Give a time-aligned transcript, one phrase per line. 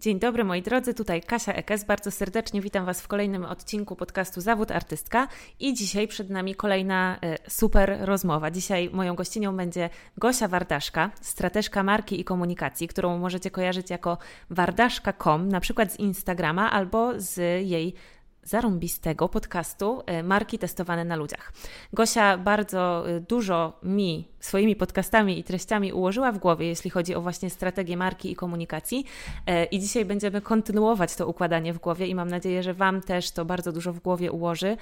[0.00, 1.84] Dzień dobry moi drodzy, tutaj Kasia Ekes.
[1.84, 7.18] Bardzo serdecznie witam Was w kolejnym odcinku podcastu Zawód Artystka i dzisiaj przed nami kolejna
[7.22, 8.50] e, super rozmowa.
[8.50, 14.18] Dzisiaj moją gościnią będzie Gosia Wardaszka, strateżka marki i komunikacji, którą możecie kojarzyć jako
[14.50, 17.36] wardaszka.com, na przykład z Instagrama albo z
[17.68, 17.94] jej
[18.42, 21.52] zarąbistego podcastu e, Marki testowane na ludziach.
[21.92, 27.20] Gosia bardzo e, dużo mi swoimi podcastami i treściami ułożyła w głowie, jeśli chodzi o
[27.20, 29.04] właśnie strategię marki i komunikacji.
[29.46, 33.30] E, I dzisiaj będziemy kontynuować to układanie w głowie i mam nadzieję, że Wam też
[33.30, 34.76] to bardzo dużo w głowie ułoży,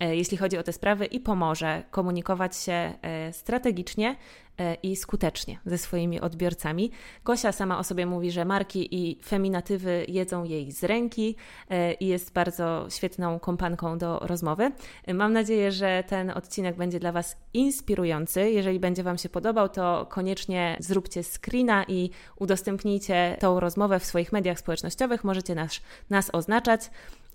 [0.00, 2.92] jeśli chodzi o te sprawy i pomoże komunikować się
[3.32, 4.16] strategicznie
[4.58, 6.90] E, i skutecznie ze swoimi odbiorcami.
[7.24, 11.36] Gosia sama o sobie mówi, że marki i feminatywy jedzą jej z ręki
[11.70, 14.72] e, i jest bardzo świetną kompanką do rozmowy.
[15.14, 18.50] Mam nadzieję, że ten odcinek będzie dla Was inspirujący.
[18.50, 24.32] Jeżeli będzie Wam się podobał, to koniecznie zróbcie screena i udostępnijcie tą rozmowę w swoich
[24.32, 25.24] mediach społecznościowych.
[25.24, 25.80] Możecie nas,
[26.10, 26.90] nas oznaczać.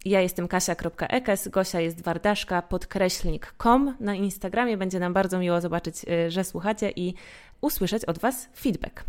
[0.05, 4.77] Ja jestem kasia.ekes, Gosia jest wardaszka, podkreślnik.com na Instagramie.
[4.77, 5.95] Będzie nam bardzo miło zobaczyć,
[6.27, 7.13] y, że słuchacie i
[7.61, 9.03] usłyszeć od Was feedback.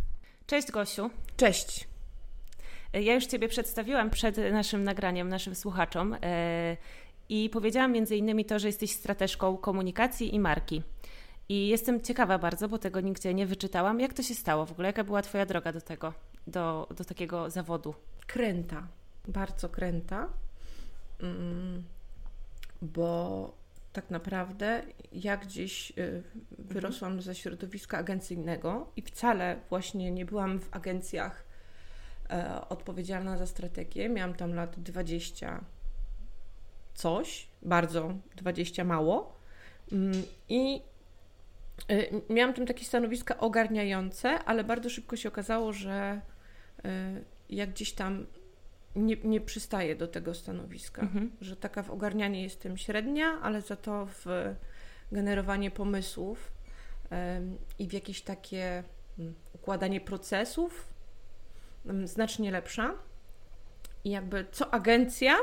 [0.47, 1.11] Cześć Gosiu.
[1.37, 1.89] Cześć.
[2.93, 6.19] Ja już Ciebie przedstawiłam przed naszym nagraniem, naszym słuchaczom y,
[7.29, 10.83] i powiedziałam między innymi to, że jesteś strateżką komunikacji i marki.
[11.49, 14.01] I jestem ciekawa bardzo, bo tego nigdzie nie wyczytałam.
[14.01, 14.89] Jak to się stało w ogóle?
[14.89, 16.15] Jaka była Twoja droga do tego,
[16.47, 17.95] do, do takiego zawodu?
[18.27, 18.87] Kręta,
[19.29, 20.29] bardzo kręta.
[21.21, 21.83] Mm,
[22.83, 23.55] bo
[23.93, 26.23] tak naprawdę ja gdzieś y,
[26.59, 31.45] wyrosłam ze środowiska agencyjnego i wcale właśnie nie byłam w agencjach
[32.31, 34.09] e, odpowiedzialna za strategię.
[34.09, 35.65] Miałam tam lat 20
[36.95, 39.39] coś, bardzo 20 mało.
[39.93, 40.83] Mm, I
[42.31, 46.21] miałam tam takie stanowiska ogarniające, ale bardzo szybko się okazało, że
[46.85, 46.89] y,
[47.49, 48.27] jak gdzieś tam
[48.97, 51.31] nie, nie przystaję do tego stanowiska, mhm.
[51.41, 54.27] że taka w ogarnianie jestem średnia, ale za to w
[55.13, 56.53] generowanie pomysłów
[57.79, 58.85] i w jakieś takie
[59.53, 60.89] układanie procesów
[62.05, 62.95] znacznie lepsza.
[64.05, 65.37] I jakby co agencja,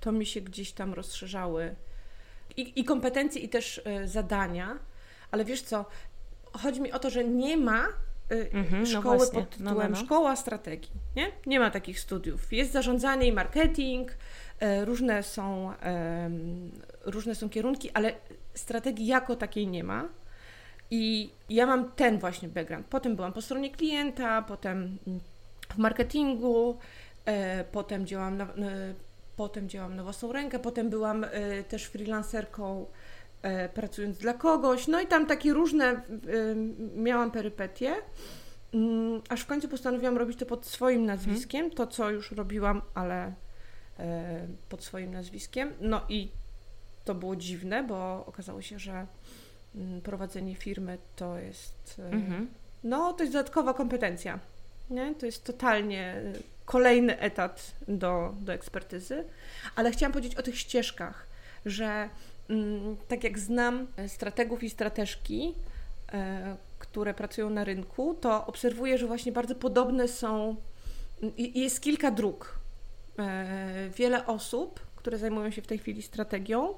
[0.00, 1.76] to mi się gdzieś tam rozszerzały
[2.56, 4.78] i, i kompetencje, i też y, zadania,
[5.32, 5.84] ale wiesz co,
[6.52, 7.88] chodzi mi o to, że nie ma
[8.28, 9.96] mm-hmm, szkoły no pod tytułem no, no, no.
[9.96, 10.90] Szkoła Strategii.
[11.16, 11.32] Nie?
[11.46, 12.52] nie ma takich studiów.
[12.52, 14.10] Jest zarządzanie i marketing,
[14.60, 15.72] e, różne są,
[17.04, 18.12] różne są kierunki, ale
[18.54, 20.08] strategii jako takiej nie ma.
[20.90, 22.86] I ja mam ten właśnie background.
[22.86, 24.98] Potem byłam po stronie klienta, potem
[25.74, 26.78] w marketingu,
[27.24, 28.46] e, potem działam na,
[29.36, 31.26] potem działam na własną rękę, potem byłam
[31.68, 32.86] też freelancerką E,
[33.74, 34.88] pracując dla kogoś.
[34.88, 36.02] No i tam takie różne e,
[36.96, 37.94] miałam perypetie.
[38.74, 43.32] Mm, aż w końcu postanowiłam robić to pod swoim nazwiskiem, to co już robiłam, ale
[43.98, 45.72] e, pod swoim nazwiskiem.
[45.80, 46.28] No i
[47.04, 49.06] to było dziwne, bo okazało się, że
[49.74, 52.48] mm, prowadzenie firmy to jest mhm.
[52.84, 54.38] no to jest dodatkowa kompetencja.
[54.90, 55.14] Nie?
[55.14, 56.22] To jest totalnie
[56.64, 59.24] kolejny etat do, do ekspertyzy.
[59.76, 61.26] Ale chciałam powiedzieć o tych ścieżkach,
[61.66, 62.08] że
[63.08, 65.54] tak jak znam strategów i strateżki,
[66.12, 70.56] e, które pracują na rynku, to obserwuję, że właśnie bardzo podobne są,
[71.36, 72.58] jest kilka dróg.
[73.18, 76.74] E, wiele osób, które zajmują się w tej chwili strategią,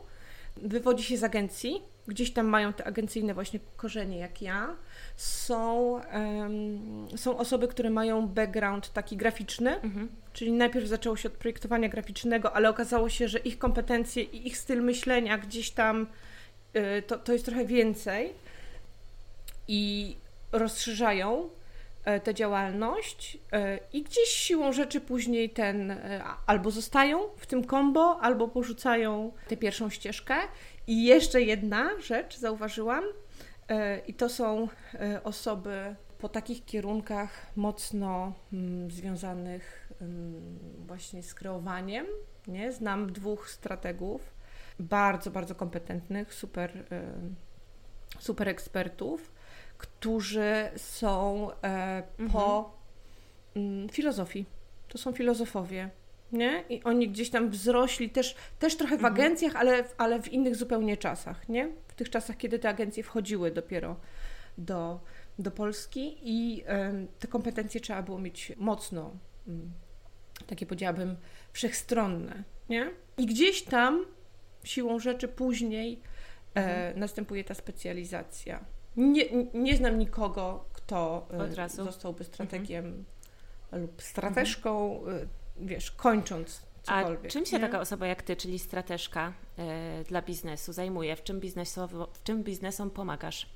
[0.57, 4.77] wywodzi się z agencji, gdzieś tam mają te agencyjne właśnie korzenie jak ja.
[5.17, 10.09] Są, um, są osoby, które mają background taki graficzny, mhm.
[10.33, 14.59] czyli najpierw zaczęło się od projektowania graficznego, ale okazało się, że ich kompetencje i ich
[14.59, 16.07] styl myślenia gdzieś tam
[16.77, 18.33] y, to, to jest trochę więcej
[19.69, 20.17] i
[20.53, 21.49] rozszerzają
[22.25, 28.21] tę działalność e, i gdzieś siłą rzeczy później ten e, albo zostają w tym kombo,
[28.21, 30.35] albo porzucają tę pierwszą ścieżkę
[30.87, 33.05] i jeszcze jedna rzecz zauważyłam,
[33.69, 41.35] e, i to są e, osoby po takich kierunkach mocno mm, związanych mm, właśnie z
[41.35, 42.07] kreowaniem.
[42.47, 42.73] Nie?
[42.73, 44.35] Znam dwóch strategów,
[44.79, 47.13] bardzo, bardzo kompetentnych, super, e,
[48.19, 49.34] super ekspertów,
[49.79, 51.51] którzy są
[52.33, 52.65] po mhm.
[53.57, 54.45] Mm, filozofii.
[54.89, 55.91] To są filozofowie
[56.35, 56.65] nie?
[56.69, 59.15] I oni gdzieś tam wzrośli też, też trochę w mhm.
[59.15, 61.69] agencjach, ale, ale w innych zupełnie czasach, nie?
[61.89, 63.97] W tych czasach, kiedy te agencje wchodziły dopiero
[64.59, 65.01] do,
[65.39, 66.65] do Polski i
[67.19, 69.17] te kompetencje trzeba było mieć mocno,
[69.49, 69.73] mm,
[70.47, 71.17] takie powiedziałabym,
[71.53, 72.91] wszechstronne, nie?
[73.19, 74.07] I gdzieś tam
[74.65, 76.01] siłą rzeczy później
[76.55, 77.01] e, mhm.
[77.01, 78.65] następuje ta specjalizacja.
[78.97, 79.25] Nie,
[79.55, 83.05] nie znam nikogo, kto e, zostałby strategiem mhm
[83.79, 85.29] lub strateżką, mhm.
[85.61, 87.27] wiesz, kończąc cokolwiek.
[87.27, 87.63] A czym się nie?
[87.63, 89.33] taka osoba jak ty, czyli strateżka
[90.03, 91.17] y, dla biznesu zajmuje?
[91.17, 93.51] W czym, biznesowo, w czym biznesom pomagasz?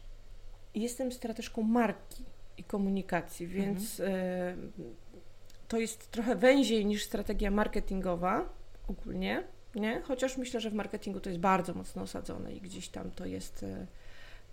[0.74, 2.24] Jestem strateżką marki
[2.56, 4.72] i komunikacji, więc mhm.
[5.68, 8.48] to jest trochę węziej niż strategia marketingowa
[8.88, 9.44] ogólnie,
[9.74, 10.00] nie?
[10.00, 13.62] Chociaż myślę, że w marketingu to jest bardzo mocno osadzone i gdzieś tam to jest,
[13.62, 13.86] y,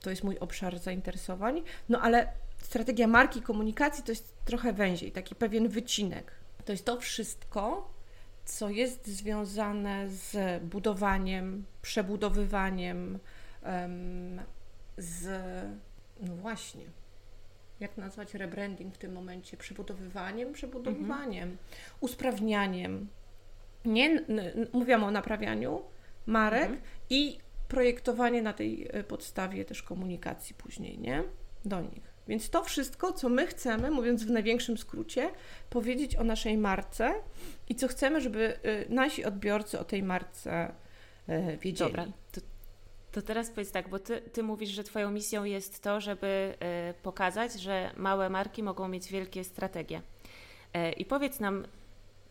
[0.05, 1.63] to jest mój obszar zainteresowań.
[1.89, 6.31] No ale strategia marki komunikacji to jest trochę węziej, taki pewien wycinek.
[6.65, 7.89] To jest to wszystko,
[8.45, 13.19] co jest związane z budowaniem, przebudowywaniem,
[14.97, 15.27] z
[16.21, 16.85] no właśnie,
[17.79, 19.57] jak nazwać rebranding w tym momencie?
[19.57, 21.57] Przebudowywaniem, przebudowywaniem, mhm.
[21.99, 23.07] usprawnianiem.
[23.85, 24.21] Nie,
[24.73, 25.81] mówiłam o naprawianiu
[26.25, 26.81] marek mhm.
[27.09, 31.23] i projektowanie na tej e, podstawie też komunikacji później, nie?
[31.65, 32.15] Do nich.
[32.27, 35.29] Więc to wszystko, co my chcemy, mówiąc w największym skrócie,
[35.69, 37.13] powiedzieć o naszej marce
[37.69, 40.73] i co chcemy, żeby e, nasi odbiorcy o tej marce
[41.27, 41.91] e, wiedzieli.
[41.91, 42.41] Dobra, to
[43.11, 46.53] to teraz powiedz tak, bo ty, ty mówisz, że Twoją misją jest to, żeby
[47.03, 50.01] pokazać, że małe marki mogą mieć wielkie strategie.
[50.97, 51.65] I powiedz nam,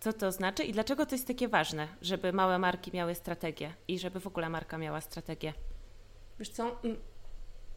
[0.05, 3.99] co to znaczy i dlaczego to jest takie ważne, żeby małe marki miały strategię i
[3.99, 5.53] żeby w ogóle marka miała strategię.
[6.39, 6.81] Wiesz co,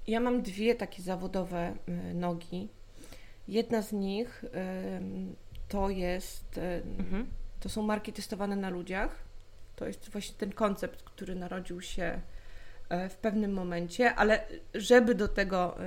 [0.07, 1.75] ja mam dwie takie zawodowe
[2.13, 2.69] nogi.
[3.47, 4.45] Jedna z nich
[5.68, 6.59] to jest,
[7.00, 7.27] mhm.
[7.59, 9.23] to są marki testowane na ludziach.
[9.75, 12.21] To jest właśnie ten koncept, który narodził się
[12.89, 15.77] E, w pewnym momencie, ale żeby do tego,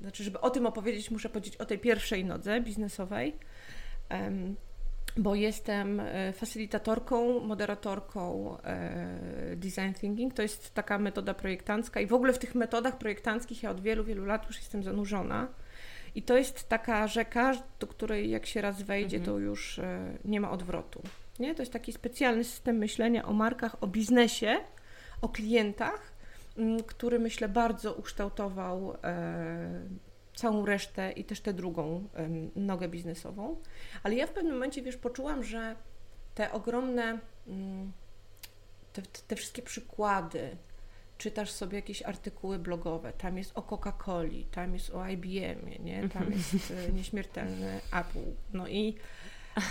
[0.00, 3.36] znaczy, żeby o tym opowiedzieć, muszę powiedzieć o tej pierwszej nodze biznesowej,
[5.16, 8.56] bo jestem e, facylitatorką, moderatorką
[9.56, 10.34] design thinking.
[10.34, 14.04] To jest taka metoda projektancka i w ogóle w tych metodach projektanckich ja od wielu,
[14.04, 15.48] wielu lat już jestem zanurzona.
[16.14, 19.34] I to jest taka rzeka, do której jak się raz wejdzie, mhm.
[19.34, 19.80] to już
[20.24, 21.02] nie ma odwrotu.
[21.38, 21.54] Nie?
[21.54, 24.56] To jest taki specjalny system myślenia o markach, o biznesie,
[25.20, 26.12] o klientach,
[26.58, 29.82] mm, który myślę bardzo ukształtował e,
[30.42, 32.08] całą resztę i też tę drugą
[32.56, 33.56] nogę biznesową.
[34.02, 35.76] Ale ja w pewnym momencie, wiesz, poczułam, że
[36.34, 37.92] te ogromne, mm,
[38.92, 40.56] te, te wszystkie przykłady,
[41.18, 46.08] czytasz sobie jakieś artykuły blogowe, tam jest o Coca-Coli, tam jest o IBM-ie, nie?
[46.08, 46.32] tam mhm.
[46.32, 48.32] jest e, nieśmiertelny Apple.
[48.52, 48.96] No i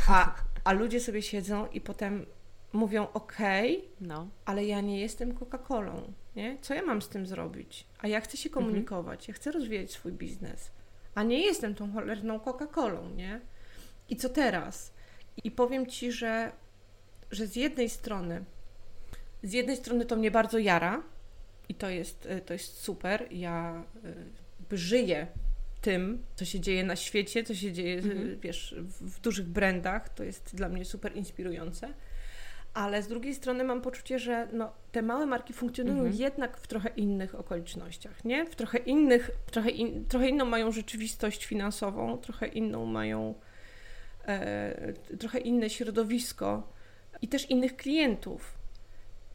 [0.07, 2.25] a, a ludzie sobie siedzą i potem
[2.73, 3.38] mówią ok,
[4.01, 4.27] no.
[4.45, 6.01] ale ja nie jestem Coca-Colą,
[6.35, 6.57] nie?
[6.62, 7.88] Co ja mam z tym zrobić?
[8.00, 8.65] A ja chcę się mhm.
[8.65, 9.27] komunikować, mhm.
[9.27, 10.71] ja chcę rozwijać swój biznes,
[11.15, 13.41] a nie jestem tą cholerną Coca-Colą, nie?
[14.09, 14.94] I co teraz?
[15.44, 16.51] I powiem Ci, że,
[17.31, 18.44] że z jednej strony,
[19.44, 21.03] z jednej strony to mnie bardzo jara
[21.69, 23.83] i to jest, y, to jest super, ja
[24.71, 25.27] y, żyję
[25.81, 28.39] tym, co się dzieje na świecie, co się dzieje, mhm.
[28.39, 31.94] wiesz, w, w dużych brandach, to jest dla mnie super inspirujące
[32.73, 36.15] ale z drugiej strony mam poczucie, że no, te małe marki funkcjonują mhm.
[36.15, 38.45] jednak w trochę innych okolicznościach, nie?
[38.45, 43.33] W trochę innych, trochę, in, trochę inną mają rzeczywistość finansową, trochę inną mają,
[44.27, 46.73] e, trochę inne środowisko
[47.21, 48.53] i też innych klientów.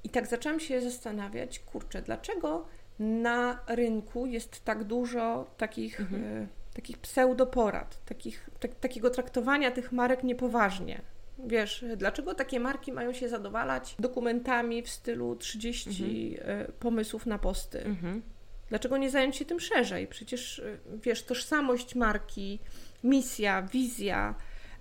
[0.05, 2.67] I tak zaczęłam się zastanawiać, kurczę, dlaczego
[2.99, 6.25] na rynku jest tak dużo takich, mhm.
[6.25, 11.01] e, takich pseudoporad, takich, tak, takiego traktowania tych marek niepoważnie,
[11.47, 16.61] Wiesz, dlaczego takie marki mają się zadowalać dokumentami w stylu 30 mhm.
[16.61, 17.85] E, pomysłów na posty?
[17.85, 18.23] Mhm.
[18.69, 20.07] Dlaczego nie zająć się tym szerzej?
[20.07, 22.59] Przecież, e, wiesz, tożsamość marki,
[23.05, 24.35] misja, wizja,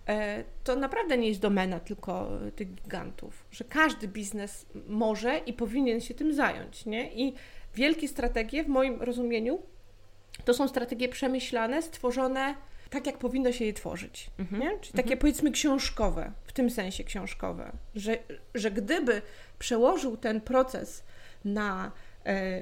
[0.07, 6.01] e, to naprawdę nie jest domena tylko tych gigantów, że każdy biznes może i powinien
[6.01, 7.13] się tym zająć, nie?
[7.13, 7.33] I
[7.75, 9.61] wielkie strategie, w moim rozumieniu,
[10.45, 12.55] to są strategie przemyślane, stworzone
[12.95, 14.29] tak, jak powinno się je tworzyć.
[14.37, 14.61] Mhm.
[14.61, 14.79] Nie?
[14.79, 15.19] Czyli takie mhm.
[15.19, 18.17] powiedzmy książkowe, w tym sensie książkowe, że,
[18.53, 19.21] że gdyby
[19.59, 21.03] przełożył ten proces
[21.45, 21.91] na
[22.25, 22.61] e,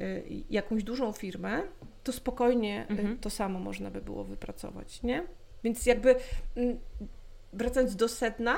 [0.50, 1.62] jakąś dużą firmę,
[2.04, 3.18] to spokojnie e, mhm.
[3.18, 5.24] to samo można by było wypracować, nie?
[5.63, 6.16] Więc jakby
[6.56, 6.80] m,
[7.54, 8.56] wracając do sedna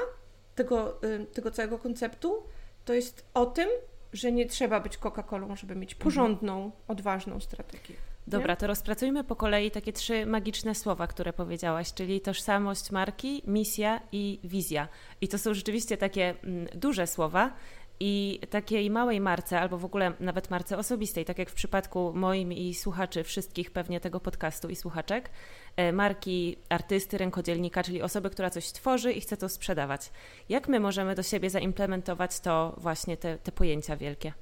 [0.56, 2.44] tego, e, tego całego konceptu,
[2.86, 3.70] to jest o tym,
[4.14, 6.04] że nie trzeba być Coca-Colą, żeby mieć mhm.
[6.04, 7.96] porządną, odważną strategię.
[8.28, 14.02] Dobra, to rozpracujmy po kolei takie trzy magiczne słowa, które powiedziałaś, czyli tożsamość marki, misja
[14.12, 14.88] i wizja.
[15.22, 17.54] I to są rzeczywiście takie mm, duże słowa.
[18.00, 22.54] I takiej małej marce, albo w ogóle nawet marce osobistej, tak jak w przypadku moim
[22.54, 25.30] i słuchaczy, wszystkich pewnie tego podcastu i słuchaczek,
[25.76, 30.12] e, marki artysty, rękodzielnika, czyli osoby, która coś tworzy i chce to sprzedawać.
[30.50, 34.34] Jak my możemy do siebie zaimplementować to właśnie te, te pojęcia wielkie?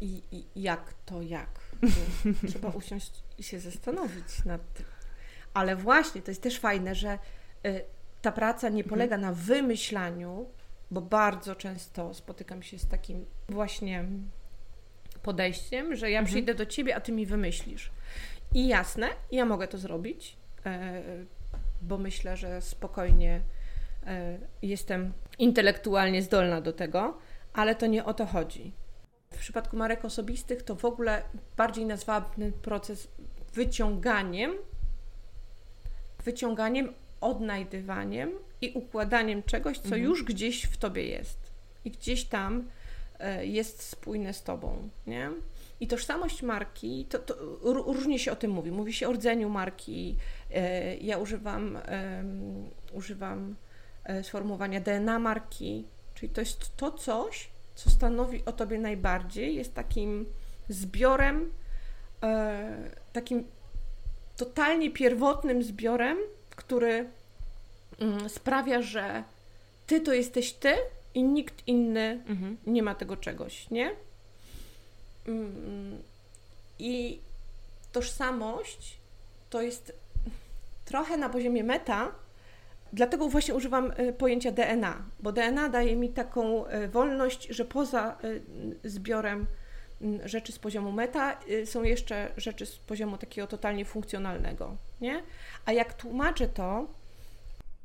[0.00, 1.63] I, I jak to jak?
[2.50, 4.86] Trzeba usiąść i się zastanowić nad tym.
[5.54, 7.18] Ale właśnie, to jest też fajne, że
[8.22, 10.46] ta praca nie polega na wymyślaniu,
[10.90, 14.04] bo bardzo często spotykam się z takim właśnie
[15.22, 16.26] podejściem, że ja mhm.
[16.26, 17.90] przyjdę do ciebie, a ty mi wymyślisz.
[18.54, 21.02] I jasne, ja mogę to zrobić, e,
[21.82, 23.40] bo myślę, że spokojnie
[24.06, 27.18] e, jestem intelektualnie zdolna do tego,
[27.52, 28.72] ale to nie o to chodzi.
[29.34, 31.22] W przypadku marek osobistych to w ogóle
[31.56, 33.08] bardziej nazwałabym ten proces
[33.54, 34.52] wyciąganiem,
[36.24, 40.02] wyciąganiem, odnajdywaniem i układaniem czegoś, co mhm.
[40.02, 41.38] już gdzieś w tobie jest
[41.84, 42.68] i gdzieś tam
[43.18, 45.30] e, jest spójne z tobą, nie?
[45.80, 48.70] I tożsamość marki, to, to różnie się o tym mówi.
[48.70, 50.16] Mówi się o rdzeniu marki.
[50.50, 53.56] E, ja używam, um, używam
[54.04, 59.74] e, sformułowania DNA marki, czyli to jest to coś, co stanowi o tobie najbardziej, jest
[59.74, 60.26] takim
[60.68, 61.52] zbiorem,
[62.22, 63.44] e, takim
[64.36, 66.18] totalnie pierwotnym zbiorem,
[66.50, 67.10] który
[67.98, 69.24] mm, sprawia, że
[69.86, 70.74] ty to jesteś ty
[71.14, 72.56] i nikt inny mhm.
[72.66, 73.90] nie ma tego czegoś, nie?
[75.28, 76.02] Mm,
[76.78, 77.20] I
[77.92, 78.98] tożsamość
[79.50, 79.92] to jest
[80.84, 82.12] trochę na poziomie meta,
[82.94, 88.16] dlatego właśnie używam y, pojęcia DNA, bo DNA daje mi taką y, wolność, że poza
[88.24, 89.46] y, zbiorem
[90.00, 95.22] mm, rzeczy z poziomu meta są jeszcze rzeczy z poziomu takiego totalnie funkcjonalnego, nie?
[95.66, 96.86] A jak tłumaczę to,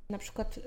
[0.10, 0.60] na przykład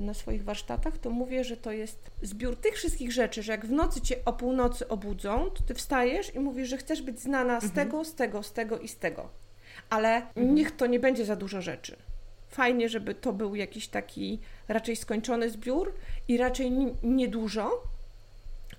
[0.00, 3.72] na swoich warsztatach, to mówię, że to jest zbiór tych wszystkich rzeczy, że jak w
[3.72, 7.64] nocy cię o północy obudzą, to ty wstajesz i mówisz, że chcesz być znana z
[7.64, 7.86] mhm.
[7.86, 9.28] tego, z tego, z tego i z tego.
[9.90, 10.54] Ale mhm.
[10.54, 11.96] niech to nie będzie za dużo rzeczy.
[12.50, 15.94] Fajnie, żeby to był jakiś taki raczej skończony zbiór
[16.28, 16.70] i raczej
[17.02, 17.70] niedużo,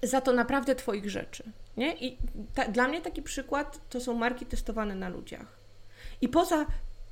[0.03, 1.43] za to naprawdę Twoich rzeczy.
[1.77, 1.93] Nie?
[1.95, 2.17] I
[2.53, 5.59] ta, dla mnie taki przykład to są marki testowane na ludziach.
[6.21, 6.65] I poza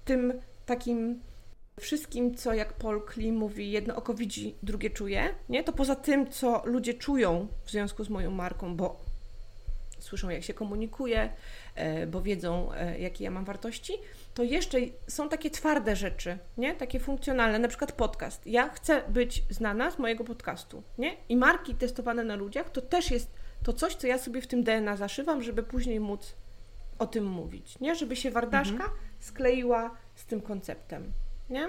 [0.05, 0.33] tym
[0.65, 1.21] takim
[1.79, 5.63] wszystkim, co jak Paul Klee mówi, jedno oko widzi, drugie czuje, nie?
[5.63, 9.01] To poza tym, co ludzie czują w związku z moją marką, bo
[9.99, 11.29] słyszą, jak się komunikuję,
[11.75, 13.93] e, bo wiedzą, e, jakie ja mam wartości,
[14.33, 16.75] to jeszcze są takie twarde rzeczy, nie?
[16.75, 18.47] Takie funkcjonalne, na przykład podcast.
[18.47, 21.17] Ja chcę być znana z mojego podcastu, nie?
[21.29, 23.31] I marki testowane na ludziach to też jest
[23.63, 26.35] to coś, co ja sobie w tym DNA zaszywam, żeby później móc
[26.99, 27.95] o tym mówić, nie?
[27.95, 28.91] Żeby się Wardaszka mhm.
[29.19, 31.13] skleiła z tym konceptem
[31.49, 31.67] nie?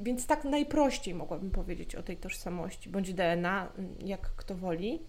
[0.00, 3.72] Więc tak najprościej mogłabym powiedzieć o tej tożsamości, bądź DNA,
[4.04, 5.02] jak kto woli.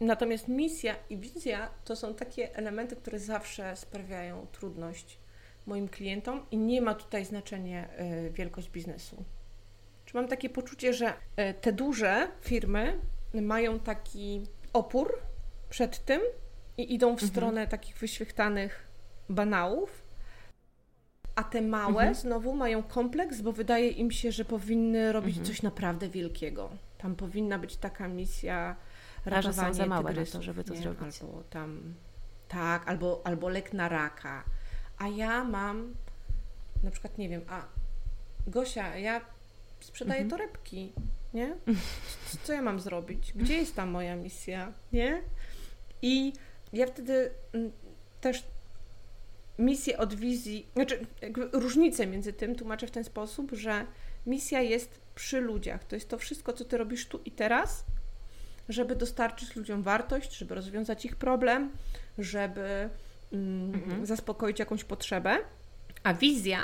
[0.00, 5.18] Natomiast misja i wizja to są takie elementy, które zawsze sprawiają trudność
[5.66, 9.24] moim klientom i nie ma tutaj znaczenia y, wielkość biznesu.
[10.04, 12.98] Czy mam takie poczucie, że y, te duże firmy
[13.34, 15.18] mają taki opór
[15.70, 16.20] przed tym
[16.76, 17.30] i idą w mhm.
[17.30, 18.88] stronę takich wyświechtanych
[19.28, 20.04] banałów,
[21.34, 22.14] a te małe mhm.
[22.14, 25.46] znowu mają kompleks, bo wydaje im się, że powinny robić mhm.
[25.46, 26.70] coś naprawdę wielkiego.
[26.98, 28.76] Tam powinna być taka misja
[29.70, 30.80] za małe tygrysów, to, żeby to nie?
[30.80, 31.22] zrobić.
[31.22, 31.94] Albo tam,
[32.48, 34.44] tak, albo, albo lek na raka.
[34.98, 35.94] A ja mam,
[36.82, 37.62] na przykład, nie wiem, a
[38.46, 39.20] Gosia, ja
[39.80, 40.40] sprzedaję mhm.
[40.40, 40.92] torebki,
[41.34, 41.56] nie?
[42.30, 43.32] Co, co ja mam zrobić?
[43.32, 45.22] Gdzie jest ta moja misja, nie?
[46.02, 46.32] I
[46.72, 47.72] ja wtedy mm,
[48.20, 48.44] też
[49.58, 51.06] misję od wizji, znaczy
[51.52, 53.86] różnicę między tym tłumaczę w ten sposób, że
[54.26, 55.84] misja jest przy ludziach.
[55.84, 57.84] To jest to wszystko, co ty robisz tu i teraz,
[58.68, 61.70] żeby dostarczyć ludziom wartość, żeby rozwiązać ich problem,
[62.18, 62.88] żeby
[63.34, 64.06] mhm.
[64.06, 65.38] zaspokoić jakąś potrzebę.
[66.02, 66.60] A wizja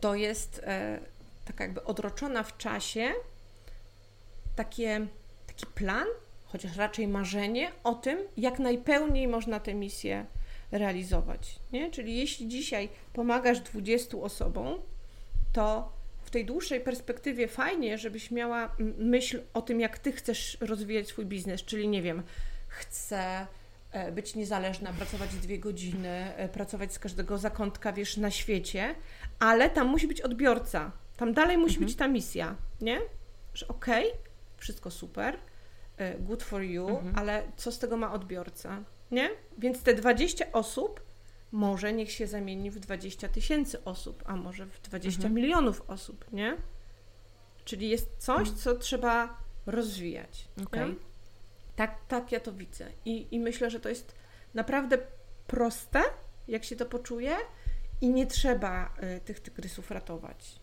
[0.00, 1.00] to jest e,
[1.44, 3.12] taka jakby odroczona w czasie
[4.56, 5.06] takie,
[5.46, 6.06] taki plan,
[6.44, 10.26] chociaż raczej marzenie o tym, jak najpełniej można tę misję
[10.72, 11.58] realizować.
[11.72, 11.90] Nie?
[11.90, 14.78] Czyli jeśli dzisiaj pomagasz 20 osobom,
[15.52, 21.08] to w tej dłuższej perspektywie fajnie, żebyś miała myśl o tym, jak ty chcesz rozwijać
[21.08, 22.22] swój biznes, czyli nie wiem,
[22.68, 23.46] chcę
[24.12, 28.94] być niezależna, pracować dwie godziny, e, pracować z każdego zakątka, wiesz, na świecie,
[29.38, 30.92] ale tam musi być odbiorca.
[31.16, 31.86] Tam dalej musi mhm.
[31.86, 33.00] być ta misja, nie?
[33.54, 34.20] Że okej, okay,
[34.56, 35.38] wszystko super,
[35.96, 37.18] e, good for you, mhm.
[37.18, 38.84] ale co z tego ma odbiorca?
[39.12, 39.30] nie?
[39.58, 41.00] Więc te 20 osób
[41.52, 45.34] może niech się zamieni w 20 tysięcy osób, a może w 20 mhm.
[45.34, 46.56] milionów osób, nie?
[47.64, 48.56] Czyli jest coś, mhm.
[48.56, 50.48] co trzeba rozwijać.
[50.66, 50.94] Okay.
[51.76, 52.86] Tak, tak ja to widzę.
[53.04, 54.14] I, I myślę, że to jest
[54.54, 54.98] naprawdę
[55.46, 56.02] proste,
[56.48, 57.36] jak się to poczuje,
[58.00, 60.60] i nie trzeba y, tych tygrysów ratować.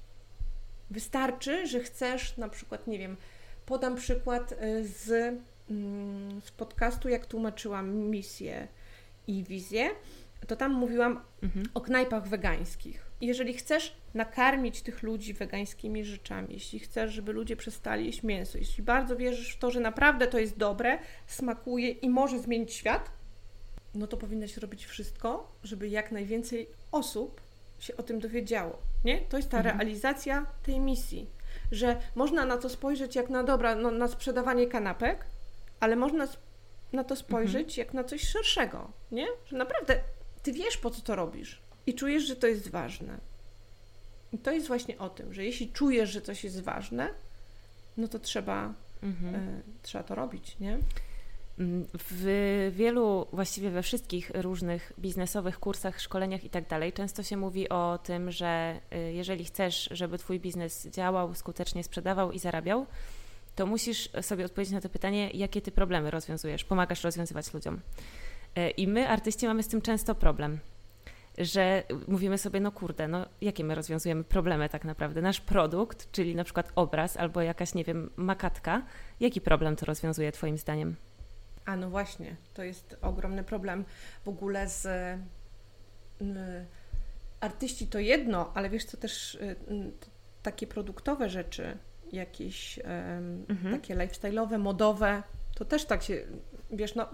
[0.90, 3.18] Wystarczy, że chcesz na przykład, nie wiem,
[3.66, 5.40] podam przykład y, z
[5.70, 8.68] Mm, z podcastu, jak tłumaczyłam misję
[9.28, 9.90] i wizję,
[10.48, 11.66] to tam mówiłam mhm.
[11.74, 13.06] o knajpach wegańskich.
[13.22, 18.84] Jeżeli chcesz nakarmić tych ludzi wegańskimi rzeczami, jeśli chcesz, żeby ludzie przestali jeść mięso, jeśli
[18.84, 23.12] bardzo wierzysz w to, że naprawdę to jest dobre, smakuje i może zmienić świat,
[23.96, 27.42] no to powinnaś robić wszystko, żeby jak najwięcej osób
[27.80, 28.78] się o tym dowiedziało.
[29.06, 29.22] Nie?
[29.22, 29.78] To jest ta mhm.
[29.78, 31.30] realizacja tej misji,
[31.72, 35.26] że można na to spojrzeć jak na dobra, no, na sprzedawanie kanapek,
[35.80, 36.28] ale można
[36.94, 37.88] na to spojrzeć mhm.
[37.88, 39.28] jak na coś szerszego, nie?
[39.46, 40.00] Że naprawdę
[40.44, 43.18] ty wiesz, po co to robisz i czujesz, że to jest ważne.
[44.34, 47.10] I to jest właśnie o tym, że jeśli czujesz, że coś jest ważne,
[47.98, 49.36] no to trzeba, mhm.
[49.36, 50.80] y, trzeba to robić, nie?
[51.60, 57.38] Mm, w wielu, właściwie we wszystkich różnych biznesowych kursach, szkoleniach i tak dalej, często się
[57.38, 62.86] mówi o tym, że y, jeżeli chcesz, żeby Twój biznes działał, skutecznie sprzedawał i zarabiał,
[63.56, 67.80] to musisz sobie odpowiedzieć na to pytanie, jakie Ty problemy rozwiązujesz, pomagasz rozwiązywać ludziom.
[68.58, 70.60] Y, I my, artyści, mamy z tym często problem
[71.40, 75.22] że mówimy sobie, no kurde, no jakie my rozwiązujemy problemy tak naprawdę?
[75.22, 78.86] Nasz produkt, czyli na przykład obraz albo jakaś, nie wiem, makatka,
[79.20, 80.96] jaki problem to rozwiązuje Twoim zdaniem?
[81.66, 83.86] A no właśnie, to jest ogromny problem
[84.24, 84.86] w ogóle z.
[86.22, 86.66] Y,
[87.40, 89.56] artyści to jedno, ale wiesz co też y,
[90.44, 91.78] takie produktowe rzeczy,
[92.12, 92.80] jakieś
[93.48, 93.72] mhm.
[93.72, 95.24] takie lifestyle'owe, modowe,
[95.56, 96.26] to też tak się,
[96.72, 97.10] wiesz, no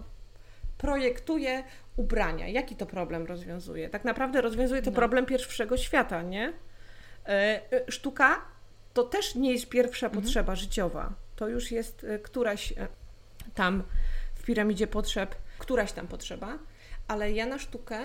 [0.85, 1.63] projektuje
[1.95, 2.47] ubrania.
[2.47, 3.89] Jaki to problem rozwiązuje?
[3.89, 4.95] Tak naprawdę rozwiązuje to no.
[4.95, 6.53] problem pierwszego świata, nie?
[7.25, 7.61] E,
[7.91, 8.41] sztuka
[8.93, 10.23] to też nie jest pierwsza mhm.
[10.23, 11.13] potrzeba życiowa.
[11.35, 12.73] To już jest któraś
[13.55, 13.83] tam
[14.45, 16.59] piramidzie potrzeb któraś tam potrzeba,
[17.07, 17.99] ale ja na sztukę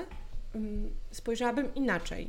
[0.55, 2.29] um, spojrzałabym inaczej.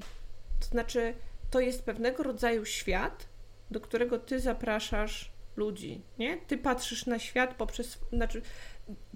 [0.59, 1.13] To znaczy,
[1.49, 3.27] to jest pewnego rodzaju świat,
[3.71, 6.37] do którego ty zapraszasz ludzi, nie?
[6.37, 8.41] Ty patrzysz na świat poprzez, znaczy,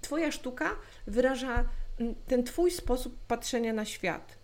[0.01, 0.75] twoja sztuka
[1.08, 1.65] wyraża
[2.27, 4.38] ten twój sposób patrzenia na świat.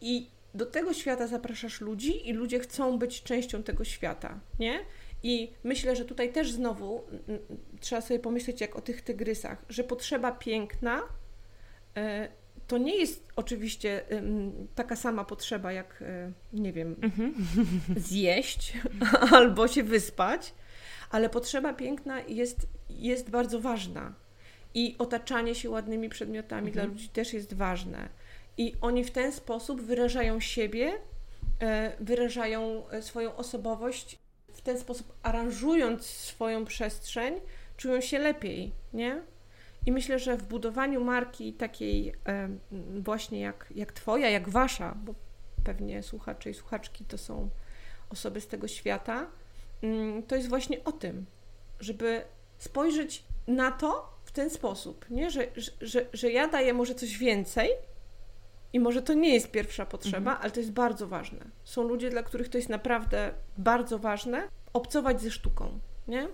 [0.00, 4.78] I do tego świata zapraszasz ludzi i ludzie chcą być częścią tego świata, nie?
[5.22, 7.04] I myślę, że tutaj też znowu
[7.80, 11.02] trzeba sobie pomyśleć jak o tych tygrysach, że potrzeba piękna
[11.96, 12.28] e,
[12.66, 14.02] to nie jest oczywiście
[14.74, 17.34] taka sama potrzeba jak, e, nie wiem, mhm.
[18.08, 18.78] zjeść
[19.36, 20.54] albo się wyspać,
[21.10, 24.14] ale potrzeba piękna jest, jest bardzo ważna.
[24.74, 26.72] I otaczanie się ładnymi przedmiotami mhm.
[26.72, 28.08] dla ludzi też jest ważne.
[28.56, 30.92] I oni w ten sposób wyrażają siebie,
[31.60, 34.18] e, wyrażają swoją osobowość
[34.52, 37.40] w ten sposób aranżując swoją przestrzeń,
[37.76, 39.22] czują się lepiej, nie?
[39.86, 42.48] I myślę, że w budowaniu marki takiej e,
[43.00, 45.14] właśnie jak, jak Twoja, jak Wasza, bo
[45.64, 47.48] pewnie słuchacze i słuchaczki to są
[48.10, 49.26] osoby z tego świata,
[49.82, 51.26] mm, to jest właśnie o tym,
[51.80, 52.22] żeby
[52.58, 55.30] spojrzeć na to w ten sposób, nie?
[55.30, 55.46] Że,
[55.80, 57.70] że, że ja daję może coś więcej
[58.72, 60.38] i może to nie jest pierwsza potrzeba, mhm.
[60.42, 61.40] ale to jest bardzo ważne.
[61.64, 66.28] Są ludzie, dla których to jest naprawdę bardzo ważne, obcować ze sztuką, nie?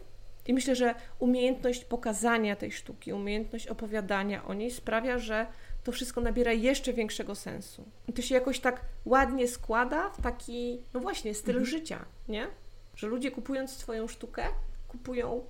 [0.47, 5.47] I myślę, że umiejętność pokazania tej sztuki, umiejętność opowiadania o niej sprawia, że
[5.85, 7.85] to wszystko nabiera jeszcze większego sensu.
[8.09, 11.67] I to się jakoś tak ładnie składa w taki, no właśnie, styl mhm.
[11.67, 12.47] życia, nie?
[12.95, 14.45] Że ludzie kupując swoją sztukę,
[14.89, 15.45] kupują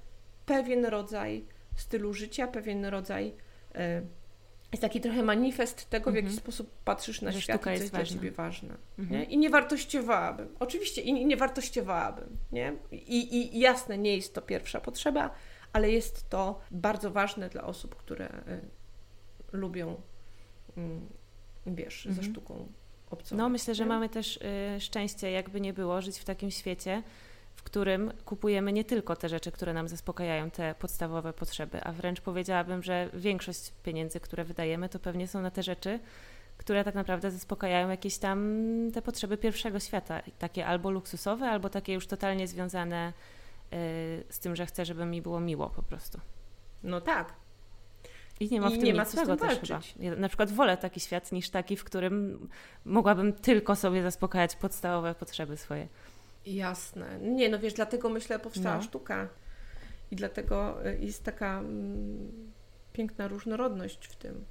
[0.47, 1.45] pewien rodzaj
[1.81, 3.35] stylu życia, pewien rodzaj.
[3.75, 3.81] Yy,
[4.73, 6.43] jest taki trochę manifest tego, w jaki mhm.
[6.43, 8.77] sposób patrzysz na że świat i co jest, dla Ciebie ważne.
[8.99, 9.21] Mhm.
[9.21, 9.27] Nie?
[9.27, 10.49] I nie wartościowałabym.
[10.61, 12.39] Oczywiście i nie wartościowałabym.
[12.53, 12.73] Nie?
[12.93, 15.31] I, I jasne, nie jest to pierwsza potrzeba,
[15.73, 19.97] ale jest to bardzo ważne dla osób, które y, lubią,
[21.67, 22.25] wiesz, mhm.
[22.25, 22.69] ze sztuką
[23.11, 23.39] obcować.
[23.39, 24.37] No myślę, że mamy też
[24.77, 27.03] y, szczęście, jakby nie było, żyć w takim świecie,
[27.59, 32.21] w którym kupujemy nie tylko te rzeczy, które nam zaspokajają te podstawowe potrzeby, a wręcz
[32.21, 36.01] powiedziałabym, że większość pieniędzy, które wydajemy, to pewnie są na te rzeczy,
[36.57, 38.61] które tak naprawdę zaspokajają jakieś tam
[38.95, 43.13] te potrzeby pierwszego świata, takie albo luksusowe, albo takie już totalnie związane
[43.73, 43.75] y,
[44.29, 46.21] z tym, że chcę, żeby mi było miło po prostu.
[46.83, 47.33] No tak.
[48.41, 49.81] I nie ma w tym nic złego też chyba.
[50.01, 52.49] Ja na przykład wolę taki świat niż taki, w którym
[52.85, 55.89] mogłabym tylko sobie zaspokajać podstawowe potrzeby swoje.
[56.47, 57.19] Jasne.
[57.21, 58.83] Nie, no wiesz, dlatego myślę, powstała no.
[58.83, 59.29] sztuka.
[60.11, 62.53] I dlatego y, jest taka mm,
[62.93, 64.45] piękna różnorodność w tym.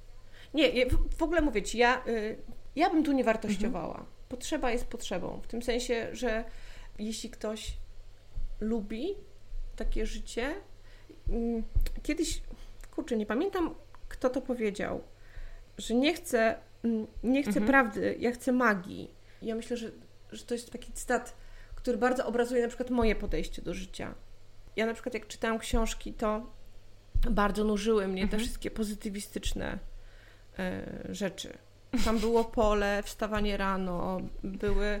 [0.54, 2.38] Nie, w, w ogóle mówię Ci, ja, y,
[2.76, 3.94] ja bym tu nie wartościowała.
[3.94, 4.06] Mhm.
[4.28, 5.40] Potrzeba jest potrzebą.
[5.42, 6.44] W tym sensie, że
[6.98, 7.76] jeśli ktoś
[8.60, 9.14] lubi
[9.76, 10.54] takie życie,
[11.28, 11.62] mm,
[12.02, 12.42] kiedyś,
[12.94, 13.74] kurczę, nie pamiętam,
[14.08, 15.02] kto to powiedział,
[15.78, 17.66] że nie chcę, mm, nie chcę mhm.
[17.66, 19.10] prawdy, ja chcę magii.
[19.42, 19.90] Ja myślę, że,
[20.32, 21.36] że to jest taki cytat
[21.88, 24.14] który bardzo obrazuje na przykład moje podejście do życia.
[24.76, 26.46] Ja na przykład jak czytałam książki, to
[27.30, 28.28] bardzo nużyły mnie mhm.
[28.28, 29.78] te wszystkie pozytywistyczne
[31.08, 31.58] y, rzeczy.
[32.04, 35.00] Tam było pole, wstawanie rano, były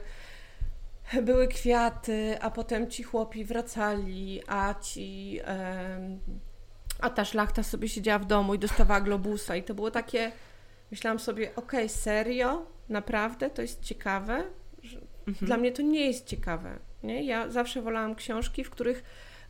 [1.22, 5.40] były kwiaty, a potem ci chłopi wracali, a ci.
[7.00, 10.32] a ta szlachta sobie siedziała w domu i dostawała globusa, i to było takie.
[10.90, 12.66] Myślałam sobie, okej, okay, serio?
[12.88, 13.50] Naprawdę?
[13.50, 14.44] To jest ciekawe?
[15.28, 15.46] Mhm.
[15.46, 16.78] Dla mnie to nie jest ciekawe.
[17.02, 17.24] Nie?
[17.24, 19.02] Ja zawsze wolałam książki, w których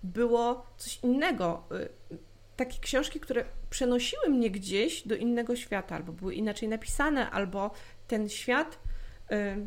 [0.02, 1.64] było coś innego.
[2.10, 2.18] Y,
[2.56, 7.70] takie książki, które przenosiły mnie gdzieś do innego świata, albo były inaczej napisane, albo
[8.08, 8.78] ten świat
[9.32, 9.66] y,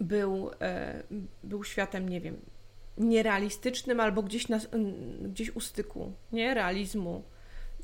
[0.00, 0.52] był, y,
[1.44, 2.36] był światem, nie wiem,
[2.98, 4.60] nierealistycznym, albo gdzieś, na,
[5.22, 6.54] gdzieś u styku, nie?
[6.54, 7.24] Realizmu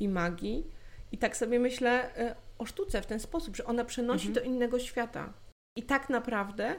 [0.01, 0.67] i magii.
[1.13, 2.11] I tak sobie myślę
[2.59, 4.35] o sztuce w ten sposób, że ona przenosi mhm.
[4.35, 5.33] do innego świata.
[5.77, 6.77] I tak naprawdę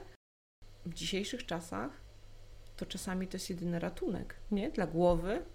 [0.90, 1.92] w dzisiejszych czasach
[2.78, 4.70] to czasami to jest jedyny ratunek, nie?
[4.70, 5.46] Dla głowy,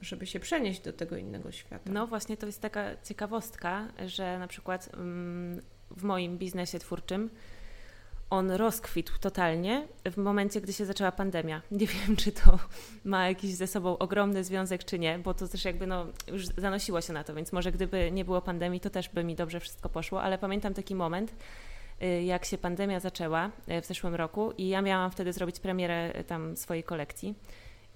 [0.00, 1.92] żeby się przenieść do tego innego świata.
[1.92, 7.30] No właśnie, to jest taka ciekawostka, że na przykład mm, w moim biznesie twórczym
[8.30, 11.62] on rozkwitł totalnie w momencie, gdy się zaczęła pandemia.
[11.70, 12.58] Nie wiem, czy to
[13.04, 17.00] ma jakiś ze sobą ogromny związek, czy nie, bo to też jakby no, już zanosiło
[17.00, 19.88] się na to, więc może gdyby nie było pandemii, to też by mi dobrze wszystko
[19.88, 21.34] poszło, ale pamiętam taki moment,
[22.24, 26.24] jak się pandemia zaczęła y, w zeszłym roku i ja miałam wtedy zrobić premierę y,
[26.24, 27.34] tam swojej kolekcji